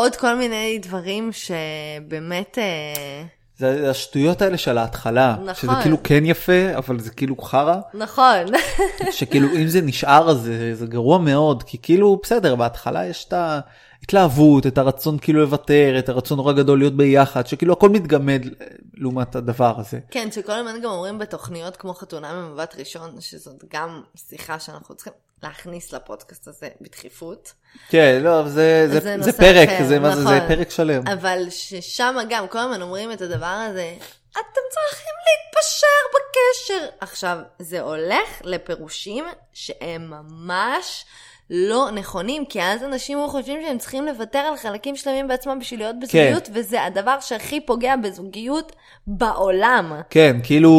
[0.00, 2.58] ועוד כל מיני דברים שבאמת...
[2.58, 3.22] אה,
[3.56, 5.54] זה השטויות האלה של ההתחלה, נכון.
[5.54, 8.46] שזה כאילו כן יפה, אבל זה כאילו חרא, נכון,
[9.18, 13.32] שכאילו אם זה נשאר אז זה, זה גרוע מאוד, כי כאילו בסדר, בהתחלה יש את
[13.32, 18.46] ההתלהבות, את הרצון כאילו לוותר, את הרצון נורא גדול להיות ביחד, שכאילו הכל מתגמד
[18.94, 19.98] לעומת הדבר הזה.
[20.10, 25.12] כן, שכל הזמן גם אומרים בתוכניות כמו חתונה ממבט ראשון, שזאת גם שיחה שאנחנו צריכים
[25.42, 27.52] להכניס לפודקאסט הזה בדחיפות.
[27.88, 30.48] כן, לא, זה, זה, זה זה, פרק, אחר, זה, מה זה, זה נכון.
[30.48, 31.02] פרק שלם.
[31.08, 33.94] אבל ששם גם כל הזמן אומרים את הדבר הזה,
[34.32, 36.96] אתם צריכים להתפשר בקשר.
[37.00, 41.04] עכשיו, זה הולך לפירושים שהם ממש
[41.50, 45.96] לא נכונים, כי אז אנשים חושבים שהם צריכים לוותר על חלקים שלמים בעצמם בשביל להיות
[46.00, 46.52] בזוגיות, כן.
[46.54, 48.76] וזה הדבר שהכי פוגע בזוגיות
[49.06, 49.92] בעולם.
[50.10, 50.70] כן, כאילו,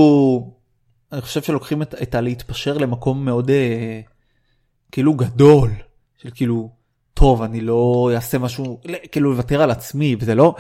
[1.12, 4.00] אני חושב שלוקחים את, את הלהתפשר למקום מאוד אה,
[4.92, 5.72] כאילו גדול,
[6.18, 6.70] של כאילו,
[7.14, 10.56] טוב, אני לא אעשה משהו, כאילו לוותר על עצמי, וזה לא,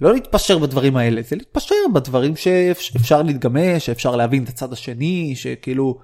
[0.00, 5.98] לא להתפשר בדברים האלה, זה להתפשר בדברים שאפשר להתגמש, שאפשר להבין את הצד השני, שכאילו,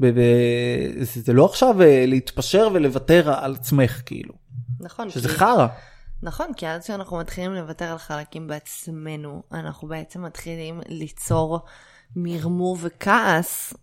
[0.00, 0.20] ב, ב,
[1.02, 4.34] זה, זה לא עכשיו אה, להתפשר ולוותר על עצמך, כאילו,
[4.80, 5.10] נכון.
[5.10, 5.66] שזה כי- חרא.
[6.22, 11.60] נכון, כי אז כשאנחנו מתחילים לוותר על חלקים בעצמנו, אנחנו בעצם מתחילים ליצור
[12.16, 13.74] מרמור וכעס,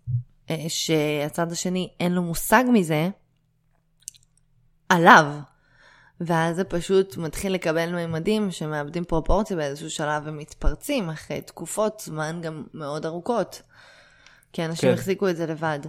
[0.67, 3.09] שהצד השני אין לו מושג מזה,
[4.89, 5.25] עליו.
[6.21, 12.63] ואז זה פשוט מתחיל לקבל מימדים שמאבדים פרופורציה באיזשהו שלב ומתפרצים אחרי תקופות זמן גם
[12.73, 13.61] מאוד ארוכות.
[14.53, 14.95] כי אנשים כן.
[14.95, 15.79] החזיקו את זה לבד.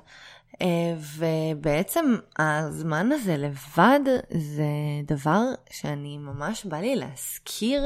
[0.62, 4.64] אה, ובעצם הזמן הזה לבד זה
[5.06, 7.82] דבר שאני ממש בא לי להזכיר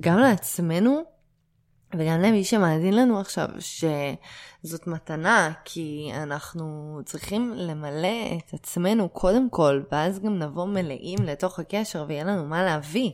[0.00, 1.02] גם לעצמנו
[1.98, 9.82] וגם למי שמאזין לנו עכשיו שזאת מתנה כי אנחנו צריכים למלא את עצמנו קודם כל
[9.92, 13.10] ואז גם נבוא מלאים לתוך הקשר ויהיה לנו מה להביא.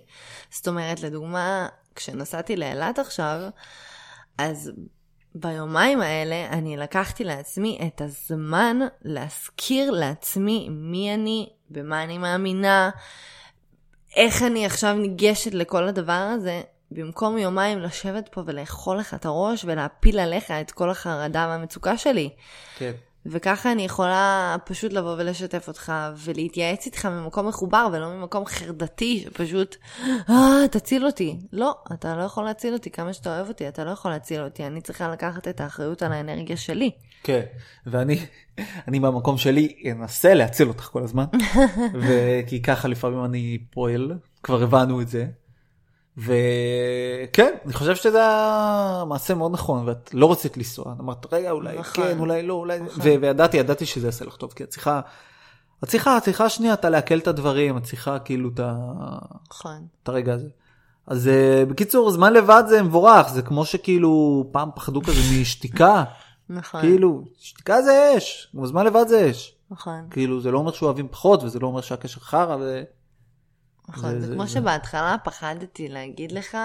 [0.51, 3.41] זאת אומרת לדוגמה כשנסעתי לאילת עכשיו
[4.39, 4.73] אז
[5.35, 12.91] ביומיים האלה אני לקחתי לעצמי את הזמן להזכיר לעצמי מי אני, במה אני מאמינה,
[14.17, 19.65] איך אני עכשיו ניגשת לכל הדבר הזה, במקום יומיים לשבת פה ולאכול לך את הראש
[19.65, 22.31] ולהפיל עליך את כל החרדה והמצוקה שלי.
[22.79, 22.93] כן.
[23.27, 29.77] וככה אני יכולה פשוט לבוא ולשתף אותך ולהתייעץ איתך ממקום מחובר ולא ממקום חרדתי שפשוט,
[30.31, 31.39] אה, תציל אותי.
[31.53, 34.67] לא, אתה לא יכול להציל אותי כמה שאתה אוהב אותי, אתה לא יכול להציל אותי,
[34.67, 36.91] אני צריכה לקחת את האחריות על האנרגיה שלי.
[37.23, 37.43] כן,
[37.87, 38.19] ואני
[38.89, 41.25] אני מהמקום שלי אנסה להציל אותך כל הזמן,
[42.03, 45.27] וכי ככה לפעמים אני פועל, כבר הבנו את זה.
[46.19, 51.79] וכן, אני חושב שזה היה מעשה מאוד נכון, ואת לא רצית לנסוע, אמרת רגע אולי
[51.79, 52.05] נכון.
[52.05, 53.01] כן, אולי לא, אולי, נכון.
[53.05, 55.01] וידעתי, ידעתי שזה יעשה לך טוב, כי את צריכה,
[55.85, 58.75] את צריכה, את צריכה שנייה, אתה לעכל את הדברים, את צריכה כאילו את ה...
[59.51, 59.87] נכון.
[60.03, 60.49] את הרגע הזה.
[61.07, 66.05] אז uh, בקיצור, זמן לבד זה מבורך, זה כמו שכאילו פעם פחדו כזה משתיקה,
[66.51, 66.81] נכון.
[66.81, 69.55] כאילו, שתיקה זה אש, גם זמן לבד זה אש.
[69.71, 70.07] נכון.
[70.11, 72.83] כאילו, זה לא אומר שאוהבים פחות, וזה לא אומר שהקשר חרא, ו...
[73.89, 76.57] נכון, זה- זה כמו זה- שבהתחלה פחדתי להגיד לך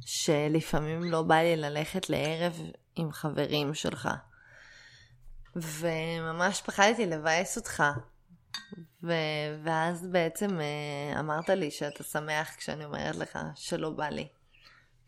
[0.00, 2.56] שלפעמים לא בא לי ללכת לערב
[2.96, 4.08] עם חברים שלך.
[5.56, 7.82] וממש פחדתי לבאס אותך.
[9.02, 9.12] ו...
[9.64, 14.28] ואז בעצם אה, אמרת לי שאתה שמח כשאני אומרת לך שלא בא לי.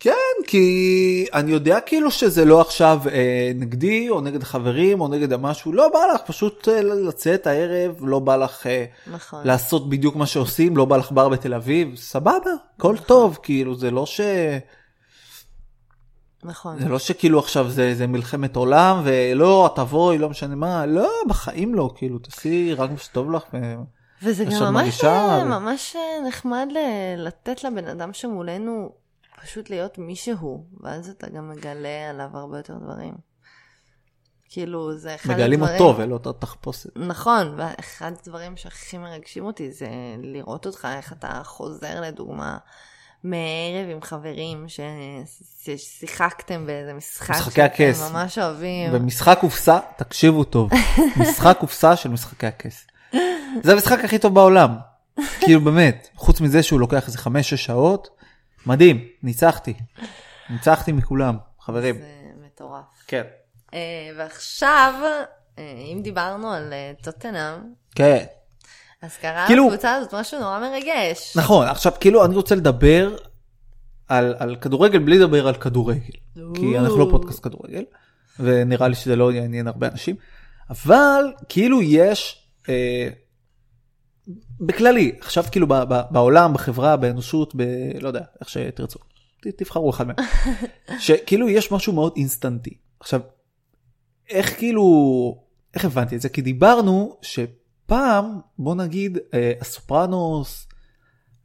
[0.01, 5.37] כן, כי אני יודע כאילו שזה לא עכשיו אה, נגדי, או נגד חברים, או נגד
[5.37, 9.47] משהו, לא בא לך פשוט אה, לצאת הערב, לא בא לך אה, נכון.
[9.47, 13.91] לעשות בדיוק מה שעושים, לא בא לך בר בתל אביב, סבבה, הכל טוב, כאילו, זה
[13.91, 14.21] לא ש...
[16.45, 16.79] נכון.
[16.79, 21.75] זה לא שכאילו עכשיו זה, זה מלחמת עולם ולא תבואי לא משנה מה לא בחיים
[21.75, 23.43] לא כאילו תעשי רק מה שטוב לך.
[23.55, 23.75] ו...
[24.23, 29.00] וזה גם ממש, מרגישה, אה, ממש אה, נחמד ל- לתת לבן אדם שמולנו
[29.43, 33.15] פשוט להיות מי שהוא, ואז אתה גם מגלה עליו הרבה יותר דברים.
[34.49, 35.83] כאילו, זה אחד מגלים הדברים...
[35.83, 36.97] אותו ולא את התחפושת.
[36.97, 42.59] נכון, ואחד הדברים שהכי מרגשים אותי זה לראות אותך, איך אתה חוזר לדוגמה
[43.25, 44.67] מערב עם חברים.
[45.67, 47.99] ששיחקתם באיזה משחק משחקי הכס.
[47.99, 48.93] שאתם ממש אוהבים.
[48.93, 50.71] במשחק קופסה תקשיבו טוב
[51.21, 52.87] משחק קופסה של משחקי הכס.
[53.63, 54.77] זה המשחק הכי טוב בעולם.
[55.41, 58.20] כאילו באמת חוץ מזה שהוא לוקח איזה 5-6 שעות
[58.67, 59.75] מדהים ניצחתי.
[60.51, 61.95] ניצחתי מכולם חברים.
[61.95, 62.07] זה
[62.47, 62.85] מטורף.
[63.07, 63.23] כן.
[63.75, 63.79] אה,
[64.17, 64.95] ועכשיו,
[65.59, 67.59] אה, אם דיברנו על אה, טוטנאם,
[67.95, 68.25] כן.
[69.03, 71.37] אז קרה כאילו- לקבוצה הזאת משהו נורא מרגש.
[71.37, 73.17] נכון עכשיו כאילו אני רוצה לדבר
[74.09, 76.01] על, על כדורגל בלי לדבר על כדורגל
[76.55, 77.85] כי אנחנו לא פודקאסט כדורגל
[78.41, 80.17] ונראה לי שזה לא יעניין הרבה אנשים
[80.71, 83.09] אבל כאילו יש אה,
[84.61, 87.63] בכללי עכשיו כאילו ב, ב, בעולם בחברה באנושות ב...
[88.01, 88.99] לא יודע איך שתרצו.
[89.43, 90.17] ת, תבחרו אחד מהם.
[90.99, 92.75] שכאילו יש משהו מאוד אינסטנטי.
[93.01, 93.21] עכשיו
[94.31, 94.85] איך כאילו
[95.75, 96.29] איך הבנתי את זה?
[96.29, 100.69] כי דיברנו שפעם בוא נגיד אה, הסופרנוס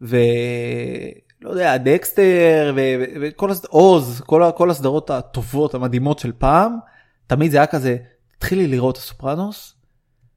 [0.01, 3.65] ולא יודע דקסטר ו- ו- וכל הסד...
[3.65, 6.77] עוז כל, כל הסדרות הטובות המדהימות של פעם
[7.27, 7.97] תמיד זה היה כזה
[8.37, 9.74] תתחילי לראות הסופרנוס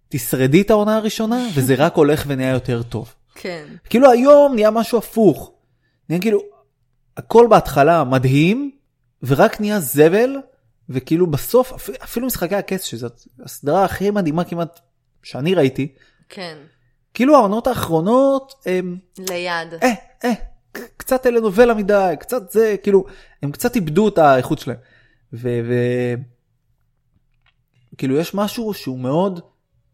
[0.08, 3.14] תשרדי את העונה הראשונה וזה רק הולך ונהיה יותר טוב.
[3.34, 3.66] כן.
[3.90, 5.52] כאילו היום נהיה משהו הפוך.
[6.08, 6.40] נהיה כאילו
[7.16, 8.70] הכל בהתחלה מדהים
[9.22, 10.36] ורק נהיה זבל
[10.88, 14.80] וכאילו בסוף אפ- אפילו משחקי הכס שזאת הסדרה הכי מדהימה כמעט
[15.22, 15.94] שאני ראיתי
[16.28, 16.58] כן.
[17.14, 19.74] כאילו העונות האחרונות הם ליד.
[19.82, 19.94] אה
[20.24, 20.32] אה
[20.96, 23.04] קצת טלנובלה מדי קצת זה כאילו
[23.42, 24.76] הם קצת איבדו את האיכות שלהם.
[25.32, 25.48] ו...
[25.68, 25.74] ו...
[27.98, 29.40] כאילו יש משהו שהוא מאוד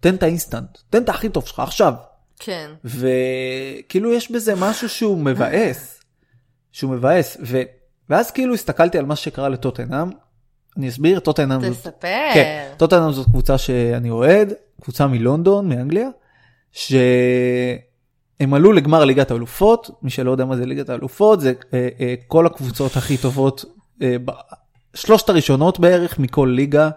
[0.04, 1.94] תן את האינסטנט תן את הכי טוב שלך עכשיו
[2.38, 2.70] כן.
[2.84, 6.00] וכאילו יש בזה משהו שהוא מבאס,
[6.72, 7.62] שהוא מבאס, ו...
[8.10, 10.10] ואז כאילו הסתכלתי על מה שקרה לטוטנאם,
[10.76, 12.30] אני אסביר, טוטנאם זאת, תספר.
[12.34, 16.08] כן, טוטנאם זאת קבוצה שאני אוהד, קבוצה מלונדון, מאנגליה,
[16.72, 22.14] שהם עלו לגמר ליגת האלופות, מי שלא יודע מה זה ליגת האלופות, זה אה, אה,
[22.26, 23.64] כל הקבוצות הכי טובות,
[24.02, 24.30] אה, ב...
[24.94, 26.90] שלושת הראשונות בערך מכל ליגה,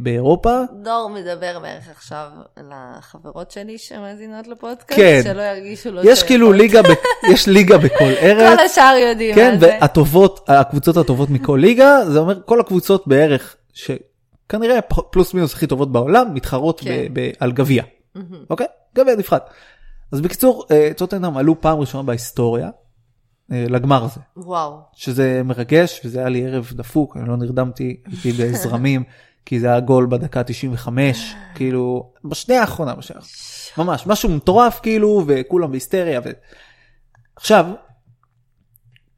[0.00, 0.60] באירופה.
[0.82, 2.28] דור מדבר בערך עכשיו
[2.70, 5.20] לחברות שלי שמאזינות לפודקאסט, כן.
[5.24, 6.86] שלא ירגישו לא יש כאילו ליגה, ב-
[7.32, 8.58] יש ליגה בכל ארץ.
[8.58, 9.78] כל השאר יודעים כן, מה זה.
[9.80, 15.92] והטובות, הקבוצות הטובות מכל ליגה, זה אומר כל הקבוצות בערך, שכנראה פלוס מינוס הכי טובות
[15.92, 16.90] בעולם, מתחרות כן.
[17.12, 17.82] ב- ב- על גביע.
[18.50, 18.66] אוקיי?
[18.96, 19.42] גביע נבחרת.
[20.12, 22.70] אז בקיצור, אה, טוטנאם עלו פעם ראשונה בהיסטוריה
[23.52, 24.78] אה, לגמר הזה, וואו.
[24.94, 29.02] שזה מרגש, וזה היה לי ערב דפוק, אני לא נרדמתי, הייתי בזרמים,
[29.44, 33.90] כי זה היה גול בדקה 95, כאילו, בשנייה האחרונה, בשנייה האחרונה.
[33.90, 36.20] ממש, משהו מטורף כאילו, וכולם בהיסטריה.
[36.24, 36.30] ו...
[37.36, 37.66] עכשיו,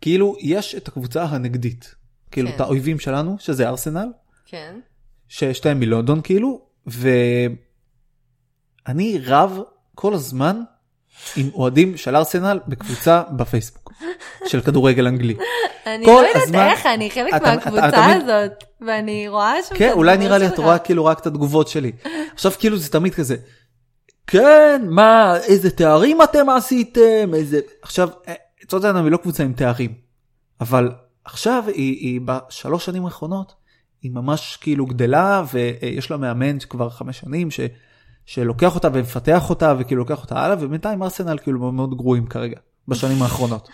[0.00, 1.94] כאילו, יש את הקבוצה הנגדית,
[2.30, 2.54] כאילו, כן.
[2.54, 4.08] את האויבים שלנו, שזה ארסנל,
[4.46, 4.80] כן.
[5.28, 6.60] ששתיהם מלונדון כאילו,
[8.86, 9.58] ואני רב
[9.94, 10.62] כל הזמן
[11.36, 13.89] עם אוהדים של ארסנל בקבוצה בפייסבוק,
[14.46, 15.36] של כדורגל אנגלי.
[15.86, 19.62] אני לא יודעת הזמן- איך, אני חלק אתה- אתה- מהקבוצה אתה תמיד- הזאת, ואני רואה
[19.62, 20.58] שם את כן, אולי נראה לי את.
[20.58, 21.92] רואה כאילו רק את התגובות שלי.
[22.34, 23.36] עכשיו כאילו זה תמיד כזה,
[24.26, 27.60] כן, מה, איזה תארים אתם עשיתם, איזה...
[27.82, 28.34] עכשיו, אה,
[28.68, 29.94] טוטנאם היא לא קבוצה עם תארים,
[30.60, 30.90] אבל
[31.24, 33.52] עכשיו היא, היא בשלוש שנים האחרונות,
[34.02, 37.60] היא ממש כאילו גדלה, ויש לה מאמן כבר חמש שנים, ש,
[38.26, 42.56] שלוקח אותה ומפתח אותה, וכאילו לוקח אותה הלאה, ובינתיים ארסנל כאילו מאוד גרועים כרגע,
[42.90, 43.68] בשנים האחרונות.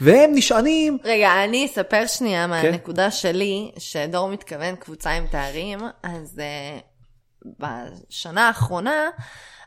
[0.00, 7.48] והם נשענים, רגע, אני אספר שנייה מהנקודה שלי, שדור מתכוון קבוצה עם תארים, אז uh,
[7.58, 9.08] בשנה האחרונה,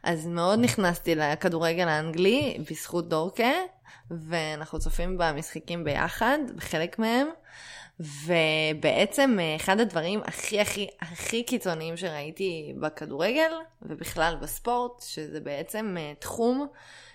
[0.04, 3.52] אז מאוד נכנסתי לכדורגל האנגלי בזכות דורקה,
[4.12, 7.28] ואנחנו צופים במשחקים ביחד, בחלק מהם,
[8.00, 16.14] ובעצם אה, אחד הדברים הכי הכי הכי קיצוניים שראיתי בכדורגל, ובכלל בספורט, שזה בעצם אה,
[16.20, 16.68] תחום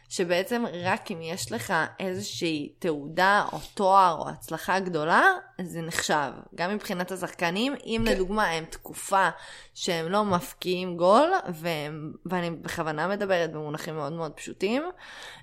[0.08, 5.24] שבעצם רק אם יש לך איזושהי תעודה או תואר או הצלחה גדולה,
[5.62, 6.30] זה נחשב.
[6.54, 8.12] גם מבחינת השחקנים, אם כן.
[8.12, 9.28] לדוגמה הם תקופה
[9.74, 14.82] שהם לא מפקיעים גול, והם, ואני בכוונה מדברת במונחים מאוד מאוד פשוטים,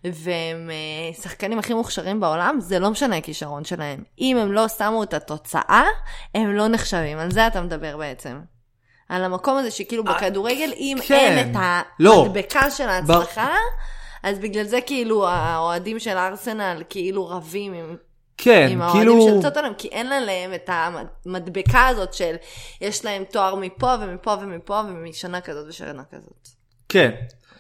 [0.03, 4.03] והם אה, שחקנים הכי מוכשרים בעולם, זה לא משנה הכישרון שלהם.
[4.19, 5.83] אם הם לא שמו את התוצאה,
[6.35, 7.17] הם לא נחשבים.
[7.17, 8.39] על זה אתה מדבר בעצם.
[9.09, 11.15] על המקום הזה שכאילו אה, בכדורגל, אם כן.
[11.15, 11.61] אין את
[11.99, 12.25] לא.
[12.25, 13.55] המדבקה של ההצלחה,
[14.23, 17.95] אז בגלל זה כאילו האוהדים של ארסנל כאילו רבים עם,
[18.37, 19.27] כן, עם האוהדים כאילו...
[19.41, 20.69] של טוטנאם, כי אין להם את
[21.25, 22.35] המדבקה הזאת של
[22.81, 26.47] יש להם תואר מפה ומפה ומפה ומשנה כזאת ושנה כזאת.
[26.89, 27.11] כן.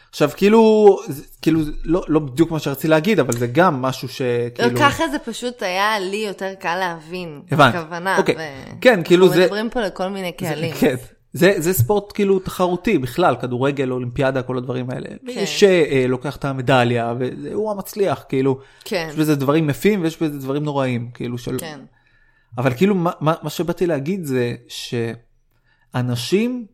[0.09, 4.07] עכשיו כאילו, זה- כאילו זה לא, לא בדיוק מה שרציתי להגיד, אבל זה גם משהו
[4.09, 4.69] שכאילו...
[4.73, 7.41] לא, ככה זה פשוט היה לי יותר קל להבין.
[7.51, 7.77] הבנתי.
[7.77, 8.17] הכוונה.
[8.17, 8.35] אוקיי.
[8.35, 9.43] ו- כן, כאילו אנחנו זה...
[9.45, 10.73] מדברים פה לכל מיני זה- קהלים.
[10.73, 10.95] כן.
[11.33, 15.09] זה, זה ספורט כאילו תחרותי בכלל, כדורגל, אולימפיאדה, כל הדברים האלה.
[15.23, 20.63] מי שלוקח את המדליה, והוא המצליח, כאילו, כן, יש בזה דברים יפים ויש בזה דברים
[20.63, 21.57] נוראים, כאילו, של...
[21.59, 21.79] כן.
[22.57, 24.55] אבל כאילו, מה, מה, מה שבאתי להגיד זה
[25.93, 26.65] שאנשים,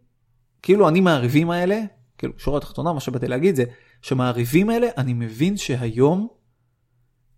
[0.61, 1.79] כאילו, אני מהריבים האלה,
[2.17, 3.63] כאילו, שורה התחתונה, מה שבאתי להגיד זה,
[4.01, 6.27] שמהריבים האלה, אני מבין שהיום,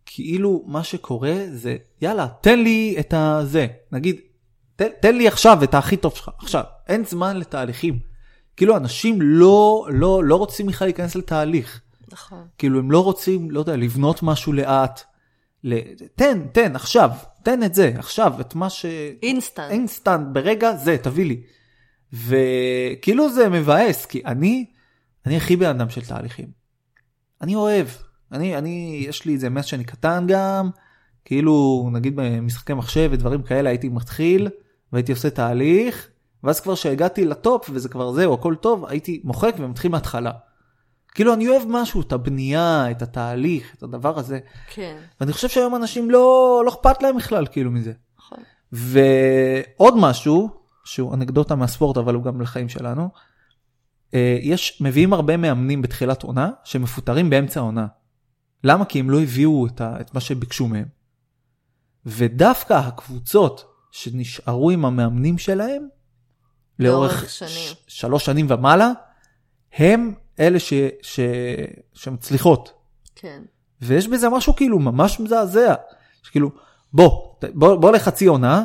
[0.06, 4.20] כאילו, מה שקורה זה, יאללה, תן לי את הזה, נגיד,
[4.82, 8.00] תן, תן לי עכשיו את הכי טוב שלך, עכשיו, אין זמן לתהליכים.
[8.58, 11.82] כאילו, אנשים לא, לא, לא רוצים בכלל להיכנס לתהליך.
[12.12, 12.48] נכון.
[12.58, 15.02] כאילו הם לא רוצים, לא יודע, לבנות משהו לאט.
[15.64, 15.80] ל...
[16.16, 17.10] תן, תן, עכשיו,
[17.44, 18.86] תן את זה, עכשיו, את מה ש...
[19.24, 19.72] אינסטנט.
[19.72, 21.42] אינסטנט, ברגע זה, תביא לי.
[22.14, 24.66] וכאילו זה מבאס, כי אני,
[25.26, 26.48] אני הכי בן אדם של תהליכים.
[27.42, 27.88] אני אוהב,
[28.32, 30.70] אני, אני, יש לי את זה מאז שאני קטן גם,
[31.26, 34.48] כאילו, נגיד במשחקי מחשב ודברים כאלה, הייתי מתחיל,
[34.94, 36.08] והייתי עושה תהליך,
[36.44, 40.32] ואז כבר שהגעתי לטופ, וזה כבר זהו, הכל טוב, הייתי מוחק ומתחיל מההתחלה.
[41.14, 44.40] כאילו, אני אוהב משהו, את הבנייה, את התהליך, את הדבר הזה.
[44.74, 47.94] כן, ואני חושב שהיום אנשים לא, לא אכפת להם בכלל כאילו מזה.
[48.18, 48.38] נכון.
[48.72, 50.50] ועוד משהו,
[50.86, 53.10] שהוא אנקדוטה מהספורט אבל הוא גם לחיים שלנו,
[54.14, 57.88] אה, יש, מביאים הרבה מאמנים בתחילת עונה שמפוטרים באמצע העונה.
[58.64, 58.86] למה?
[58.86, 60.86] כי הם לא הביאו את, ה, את מה שביקשו מהם.
[62.06, 65.88] ודווקא הקבוצות שנשארו עם המאמנים שלהם,
[66.80, 67.74] לאורך שנים.
[67.88, 68.92] שלוש שנים ומעלה,
[69.74, 71.20] הם אלה ש, ש,
[71.94, 72.74] שמצליחות.
[73.16, 73.42] כן.
[73.82, 75.74] ויש בזה משהו כאילו ממש מזעזע.
[76.24, 76.50] שכאילו,
[76.94, 78.64] בוא, בוא, בוא לחצי עונה,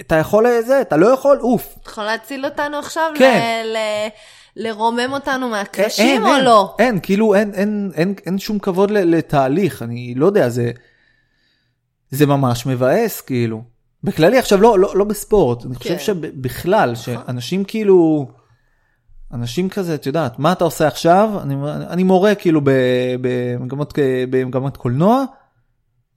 [0.00, 1.76] אתה יכול לזה, אתה לא יכול, אוף.
[1.82, 3.10] אתה יכול להציל אותנו עכשיו?
[3.18, 3.62] כן.
[3.66, 4.08] ל- ל-
[4.56, 6.76] לרומם אותנו מהקרשים אין, או אין, לא?
[6.78, 10.70] אין, כאילו אין, אין, אין, אין שום כבוד לתהליך, אני לא יודע, זה,
[12.10, 13.73] זה ממש מבאס, כאילו.
[14.04, 15.98] בכללי עכשיו לא, לא, לא בספורט, אני חושב כן.
[15.98, 18.28] שבכלל, שאנשים כאילו,
[19.32, 21.30] אנשים כזה, את יודעת, מה אתה עושה עכשיו?
[21.42, 21.54] אני,
[21.88, 22.60] אני מורה כאילו
[23.20, 23.98] במגמות,
[24.30, 25.24] במגמת קולנוע,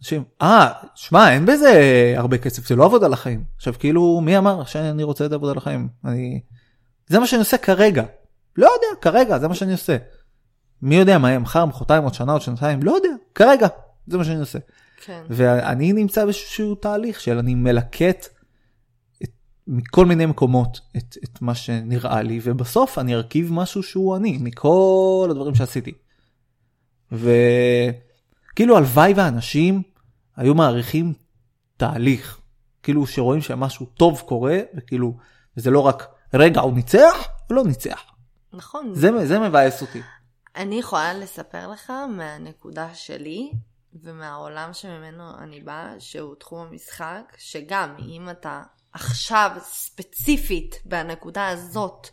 [0.01, 3.43] אנשים, אה, שמע, אין בזה הרבה כסף, זה לא עבודה לחיים.
[3.55, 5.87] עכשיו, כאילו, מי אמר שאני רוצה את העבודה לחיים?
[6.05, 6.41] אני,
[7.07, 8.03] זה מה שאני עושה כרגע.
[8.57, 9.97] לא יודע, כרגע, זה מה שאני עושה.
[10.81, 13.67] מי יודע מה יהיה מחר, מחרתיים, עוד שנה, עוד שנתיים, לא יודע, כרגע,
[14.07, 14.59] זה מה שאני עושה.
[14.97, 15.23] כן.
[15.29, 18.27] ואני נמצא באיזשהו תהליך של אני מלקט
[19.23, 19.29] את,
[19.67, 25.27] מכל מיני מקומות את, את מה שנראה לי, ובסוף אני ארכיב משהו שהוא אני, מכל
[25.31, 25.93] הדברים שעשיתי.
[27.11, 29.81] וכאילו הלוואי ואנשים
[30.35, 31.13] היו מעריכים
[31.77, 32.39] תהליך,
[32.83, 35.17] כאילו שרואים שמשהו טוב קורה, וכאילו,
[35.57, 38.03] וזה לא רק רגע הוא ניצח, הוא לא ניצח.
[38.53, 38.91] נכון.
[38.93, 40.01] זה, זה מבאס אותי.
[40.55, 43.51] אני יכולה לספר לך מהנקודה שלי
[43.93, 48.61] ומהעולם שממנו אני באה, שהוא תחום המשחק, שגם אם אתה
[48.93, 52.07] עכשיו ספציפית בנקודה הזאת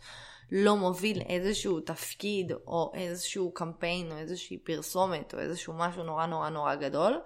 [0.51, 6.49] לא מוביל איזשהו תפקיד או איזשהו קמפיין או איזושהי פרסומת או איזשהו משהו נורא נורא
[6.49, 7.19] נורא גדול,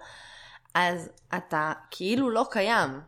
[0.74, 3.00] אז אתה כאילו לא קיים.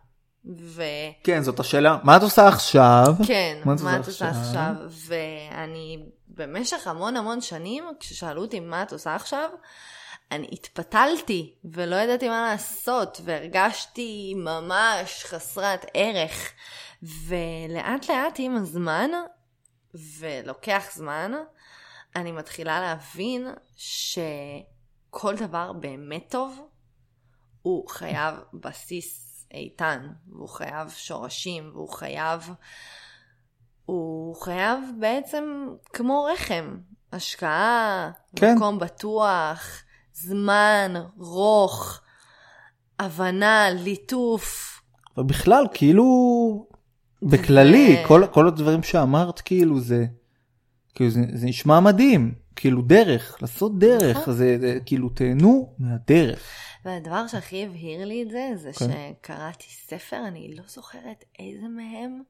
[0.61, 0.83] ו...
[1.25, 1.99] כן, זאת השאלה.
[2.03, 3.07] מה את עושה עכשיו?
[3.27, 4.75] כן, מה את עושה עכשיו?
[4.89, 9.51] ואני במשך המון המון שנים, כששאלו אותי מה את עושה עכשיו,
[10.33, 16.53] אני התפתלתי ולא ידעתי מה לעשות והרגשתי ממש חסרת ערך.
[17.03, 19.11] ולאט לאט עם הזמן,
[19.95, 21.33] ולוקח זמן,
[22.17, 26.61] אני מתחילה להבין שכל דבר באמת טוב,
[27.63, 32.51] הוא חייב בסיס איתן, והוא חייב שורשים, והוא חייב...
[33.85, 36.79] הוא חייב בעצם כמו רחם,
[37.13, 38.55] השקעה, כן.
[38.57, 39.83] מקום בטוח,
[40.15, 42.01] זמן, רוך,
[42.99, 44.81] הבנה, ליטוף.
[45.17, 46.05] ובכלל, כאילו,
[47.23, 48.09] בכללי, ו...
[48.09, 50.05] כל, כל הדברים שאמרת, כאילו, זה,
[50.95, 52.43] כאילו, זה, זה נשמע מדהים.
[52.57, 54.35] כאילו דרך, לעשות דרך, נכון.
[54.35, 56.43] זה, זה כאילו תהנו מהדרך.
[56.85, 58.87] והדבר שהכי הבהיר לי את זה, זה כן.
[59.21, 62.23] שקראתי ספר, אני לא זוכרת איזה מהם,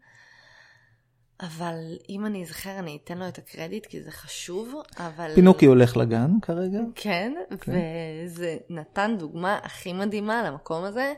[1.43, 5.35] אבל אם אני אזכר אני אתן לו את הקרדיט כי זה חשוב, אבל...
[5.35, 6.79] פינוקי הולך לגן כרגע.
[6.95, 7.73] כן, כן,
[8.27, 11.13] וזה נתן דוגמה הכי מדהימה למקום הזה,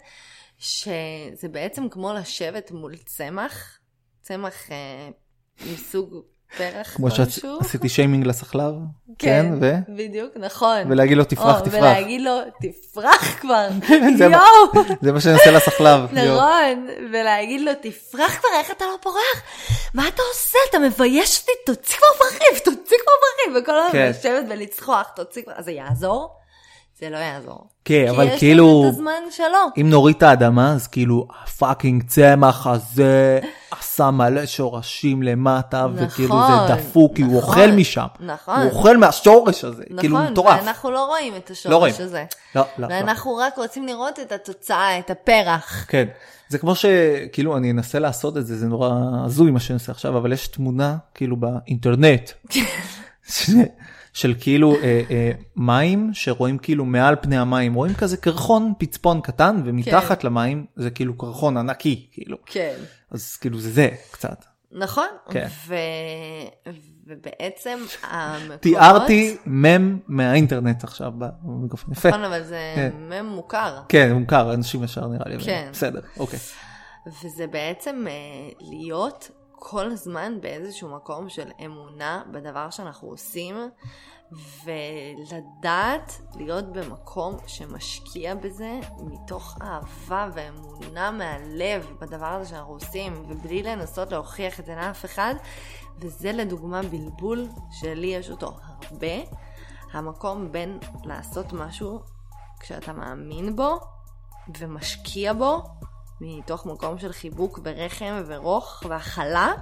[0.59, 3.79] שזה בעצם כמו לשבת מול צמח,
[4.20, 5.11] צמח אה,
[5.72, 6.25] מסוג
[6.57, 8.75] פרח כמו שעשיתי שיימינג לסחלב.
[9.19, 9.75] כן, ו?
[9.89, 10.79] בדיוק, נכון.
[10.89, 11.75] ולהגיד לו תפרח, תפרח.
[11.75, 13.69] ולהגיד לו תפרח כבר,
[14.21, 14.85] יואו.
[15.03, 16.01] זה מה שאני עושה לסחלב.
[16.19, 19.43] נכון, ולהגיד לו תפרח כבר, איך אתה לא פורח?
[19.95, 20.59] מה אתה עושה?
[20.71, 23.63] אתה מבייש אותי, תוציא כבר פרחים, תוציא כבר פרחים.
[23.63, 24.11] וכל הזמן כן.
[24.11, 26.44] לשבת ולצחוח, תוציא כבר, אז זה יעזור?
[26.99, 27.67] זה לא יעזור.
[27.85, 29.81] כן, אבל כאילו, כי יש את הזמן שלו.
[29.81, 33.41] אם נוריד את האדמה, אז כאילו, הפאקינג צמח הזה
[33.71, 38.07] עשה מלא שורשים למטה, נכון, וכאילו זה דפוק, כי נכון, הוא אוכל משם.
[38.21, 38.61] נכון.
[38.61, 40.55] הוא אוכל מהשורש הזה, נכון, כאילו, מטורף.
[40.55, 41.95] נכון, ואנחנו לא רואים את השורש לא רואים.
[41.99, 42.25] הזה.
[42.55, 42.87] לא, לא.
[42.91, 43.43] ואנחנו לא.
[43.43, 45.85] רק רוצים לראות את התוצאה, את הפרח.
[45.89, 46.05] כן.
[46.49, 48.91] זה כמו שכאילו אני אנסה לעשות את זה, זה נורא
[49.25, 52.31] הזוי מה שאני עושה עכשיו, אבל יש תמונה כאילו באינטרנט.
[54.15, 59.62] של כאילו אה, אה, מים שרואים כאילו מעל פני המים רואים כזה קרחון פצפון קטן
[59.65, 60.27] ומתחת כן.
[60.27, 62.37] למים זה כאילו קרחון ענקי כאילו.
[62.47, 62.75] כן.
[63.11, 64.45] אז כאילו זה זה קצת.
[64.73, 65.07] נכון?
[65.31, 65.47] כן.
[65.67, 65.75] ו...
[67.07, 72.09] ובעצם המקומות תיארתי מם מהאינטרנט עכשיו במיקרופון יפה.
[72.09, 72.91] נכון אבל זה כן.
[73.09, 73.81] מם מוכר.
[73.89, 75.69] כן מוכר אנשים ישר נראה לי כן.
[75.73, 76.39] בסדר אוקיי.
[77.07, 78.12] וזה בעצם אה,
[78.61, 79.31] להיות
[79.67, 83.57] כל הזמן באיזשהו מקום של אמונה בדבר שאנחנו עושים,
[84.65, 94.12] ולדעת להיות במקום שמשקיע בזה מתוך אהבה ואמונה מהלב בדבר הזה שאנחנו עושים, ובלי לנסות
[94.12, 95.35] להוכיח את זה לאף אחד,
[95.99, 99.17] וזה לדוגמה בלבול שלי יש אותו הרבה,
[99.93, 102.01] המקום בין לעשות משהו
[102.61, 103.81] כשאתה מאמין בו
[104.59, 105.62] ומשקיע בו,
[106.25, 109.53] מתוך מקום של חיבוק ורחם ורוך והכלה,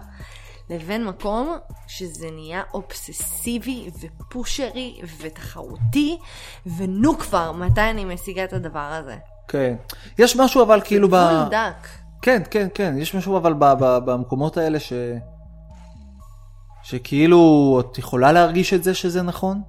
[0.71, 1.57] לבין מקום
[1.87, 6.19] שזה נהיה אובססיבי ופושרי ותחרותי,
[6.77, 9.17] ונו כבר, מתי אני משיגה את הדבר הזה.
[9.49, 9.75] כן.
[10.19, 11.11] יש משהו אבל כאילו ב...
[11.11, 11.89] גבול דק.
[12.23, 12.95] כן, כן, כן.
[12.99, 14.93] יש משהו אבל ב- ב- במקומות האלה ש...
[16.83, 19.63] שכאילו את יכולה להרגיש את זה שזה נכון,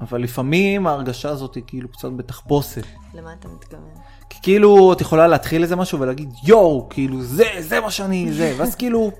[0.00, 2.86] אבל לפעמים ההרגשה הזאת היא כאילו קצת בתחפושת.
[3.14, 3.90] למה אתה מתכוון?
[4.30, 8.54] כי כאילו את יכולה להתחיל איזה משהו ולהגיד יואו, כאילו זה, זה מה שאני, זה,
[8.56, 9.10] ואז כאילו,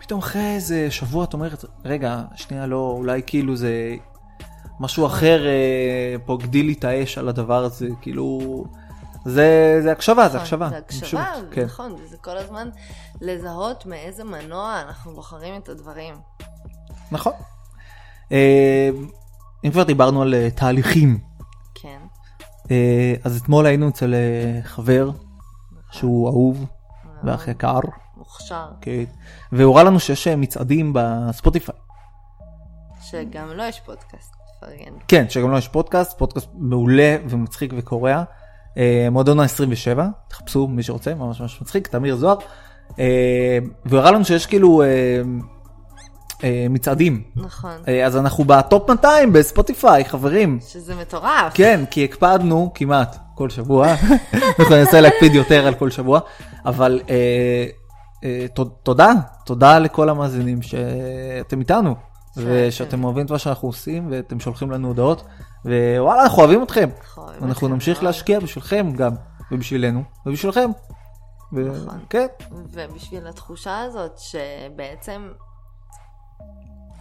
[0.00, 3.94] פתאום אחרי איזה שבוע את אומרת, רגע, שנייה לא, אולי כאילו זה
[4.80, 8.64] משהו אחר אה, פה גדיל לי את האש על הדבר הזה, כאילו,
[9.24, 10.68] זה, זה הקשבה, זה נכון, הקשבה.
[10.68, 11.64] זה הקשבה, כן.
[11.64, 12.68] נכון, וזה כל הזמן
[13.20, 16.14] לזהות מאיזה מנוע אנחנו בוחרים את הדברים.
[17.12, 17.32] נכון.
[18.32, 18.90] אה,
[19.64, 21.18] אם כבר דיברנו על אה, תהליכים.
[21.74, 21.98] כן.
[22.70, 25.10] אה, אז אתמול היינו אצל אה, חבר
[25.90, 26.66] שהוא אהוב
[27.24, 27.80] ואח יקר.
[28.16, 29.04] מוכשר, כן.
[29.52, 31.74] והוא הראה לנו שיש מצעדים בספוטיפיי.
[33.00, 34.32] שגם לו יש פודקאסט.
[35.08, 38.22] כן, שגם לו יש פודקאסט, פודקאסט מעולה ומצחיק וקורע.
[39.10, 39.98] מועדון ה-27,
[40.28, 42.36] תחפשו מי שרוצה, ממש ממש מצחיק, תמיר זוהר.
[43.84, 44.82] והוא הראה לנו שיש כאילו
[46.70, 47.22] מצעדים.
[47.36, 47.72] נכון.
[47.88, 50.58] אה, אז אנחנו בטופ 200 בספוטיפיי, חברים.
[50.68, 51.52] שזה מטורף.
[51.54, 53.86] כן, כי הקפדנו כמעט כל שבוע,
[54.58, 56.20] אנחנו ננסה להקפיד יותר על כל שבוע,
[56.66, 57.66] אבל אה,
[58.24, 58.46] אה,
[58.82, 59.12] תודה,
[59.44, 61.94] תודה לכל המאזינים שאתם איתנו,
[62.36, 65.22] ושאתם אוהבים את מה שאנחנו עושים, ואתם שולחים לנו הודעות,
[65.64, 66.88] ווואלה, אנחנו אוהבים אתכם.
[67.00, 68.02] אנחנו אוהבים אנחנו נמשיך.
[68.02, 69.12] להשקיע בשבילכם גם,
[69.52, 70.70] ובשבילנו, ובשבילכם.
[71.52, 71.98] ו- נכון.
[72.10, 72.26] כן,
[72.72, 75.28] ובשביל התחושה הזאת שבעצם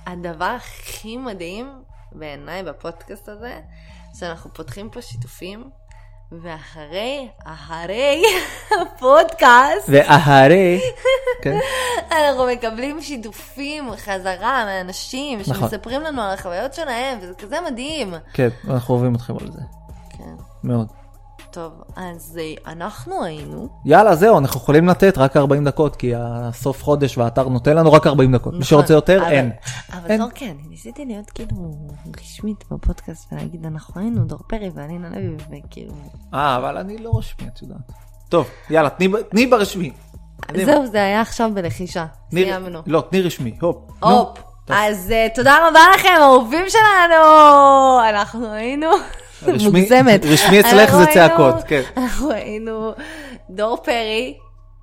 [0.05, 3.59] הדבר הכי מדהים בעיניי בפודקאסט הזה,
[4.19, 5.69] שאנחנו פותחים פה שיתופים,
[6.41, 8.23] ואחרי, אחרי
[8.81, 10.81] הפודקאסט, ואהרי,
[11.41, 11.57] כן,
[12.17, 15.55] אנחנו מקבלים שיתופים חזרה מאנשים נכון.
[15.55, 18.13] שמספרים לנו על החוויות שלהם, וזה כזה מדהים.
[18.33, 19.61] כן, אנחנו אוהבים אתכם על זה,
[20.09, 20.33] כן.
[20.63, 21.00] מאוד.
[21.51, 26.83] טוב, אז אה, אנחנו היינו, יאללה, זהו, אנחנו יכולים לתת רק 40 דקות, כי הסוף
[26.83, 28.53] חודש והאתר נותן לנו רק 40 דקות.
[28.53, 29.51] מי נכון, שרוצה יותר, אבל- אין.
[29.93, 30.17] אבל.
[30.17, 31.55] זור כן, ניסיתי להיות כאילו
[32.21, 35.35] רשמית בפודקאסט ולהגיד אנחנו היינו דור פרי ואלינה לוי
[35.65, 35.93] וכאילו
[36.33, 37.91] אה, אבל אני לא רשמי, את יודעת.
[38.29, 38.89] טוב, יאללה,
[39.29, 39.91] תני ברשמי.
[40.65, 42.79] זהו זה היה עכשיו בלחישה, סיימנו.
[42.85, 43.77] לא, תני רשמי, הופ.
[44.03, 44.37] הופ.
[44.69, 47.23] אז אה, תודה רבה לכם אהובים שלנו,
[48.09, 48.87] אנחנו היינו
[49.47, 50.25] מוגזמת.
[50.25, 51.81] רשמי אצלך זה צעקות, כן.
[51.97, 52.91] אנחנו היינו
[53.49, 54.37] דור פרי,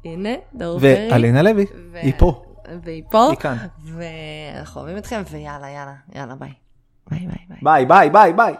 [0.05, 1.09] הנה דור פרי.
[1.11, 2.43] ואלינה לוי, היא פה.
[2.83, 3.29] והיא פה.
[3.31, 3.57] היא כאן.
[3.95, 6.53] ואנחנו אוהבים אתכם ויאללה יאללה יאללה ביי.
[7.11, 7.59] ביי ביי ביי.
[7.63, 8.55] ביי, ביי, ביי, ביי.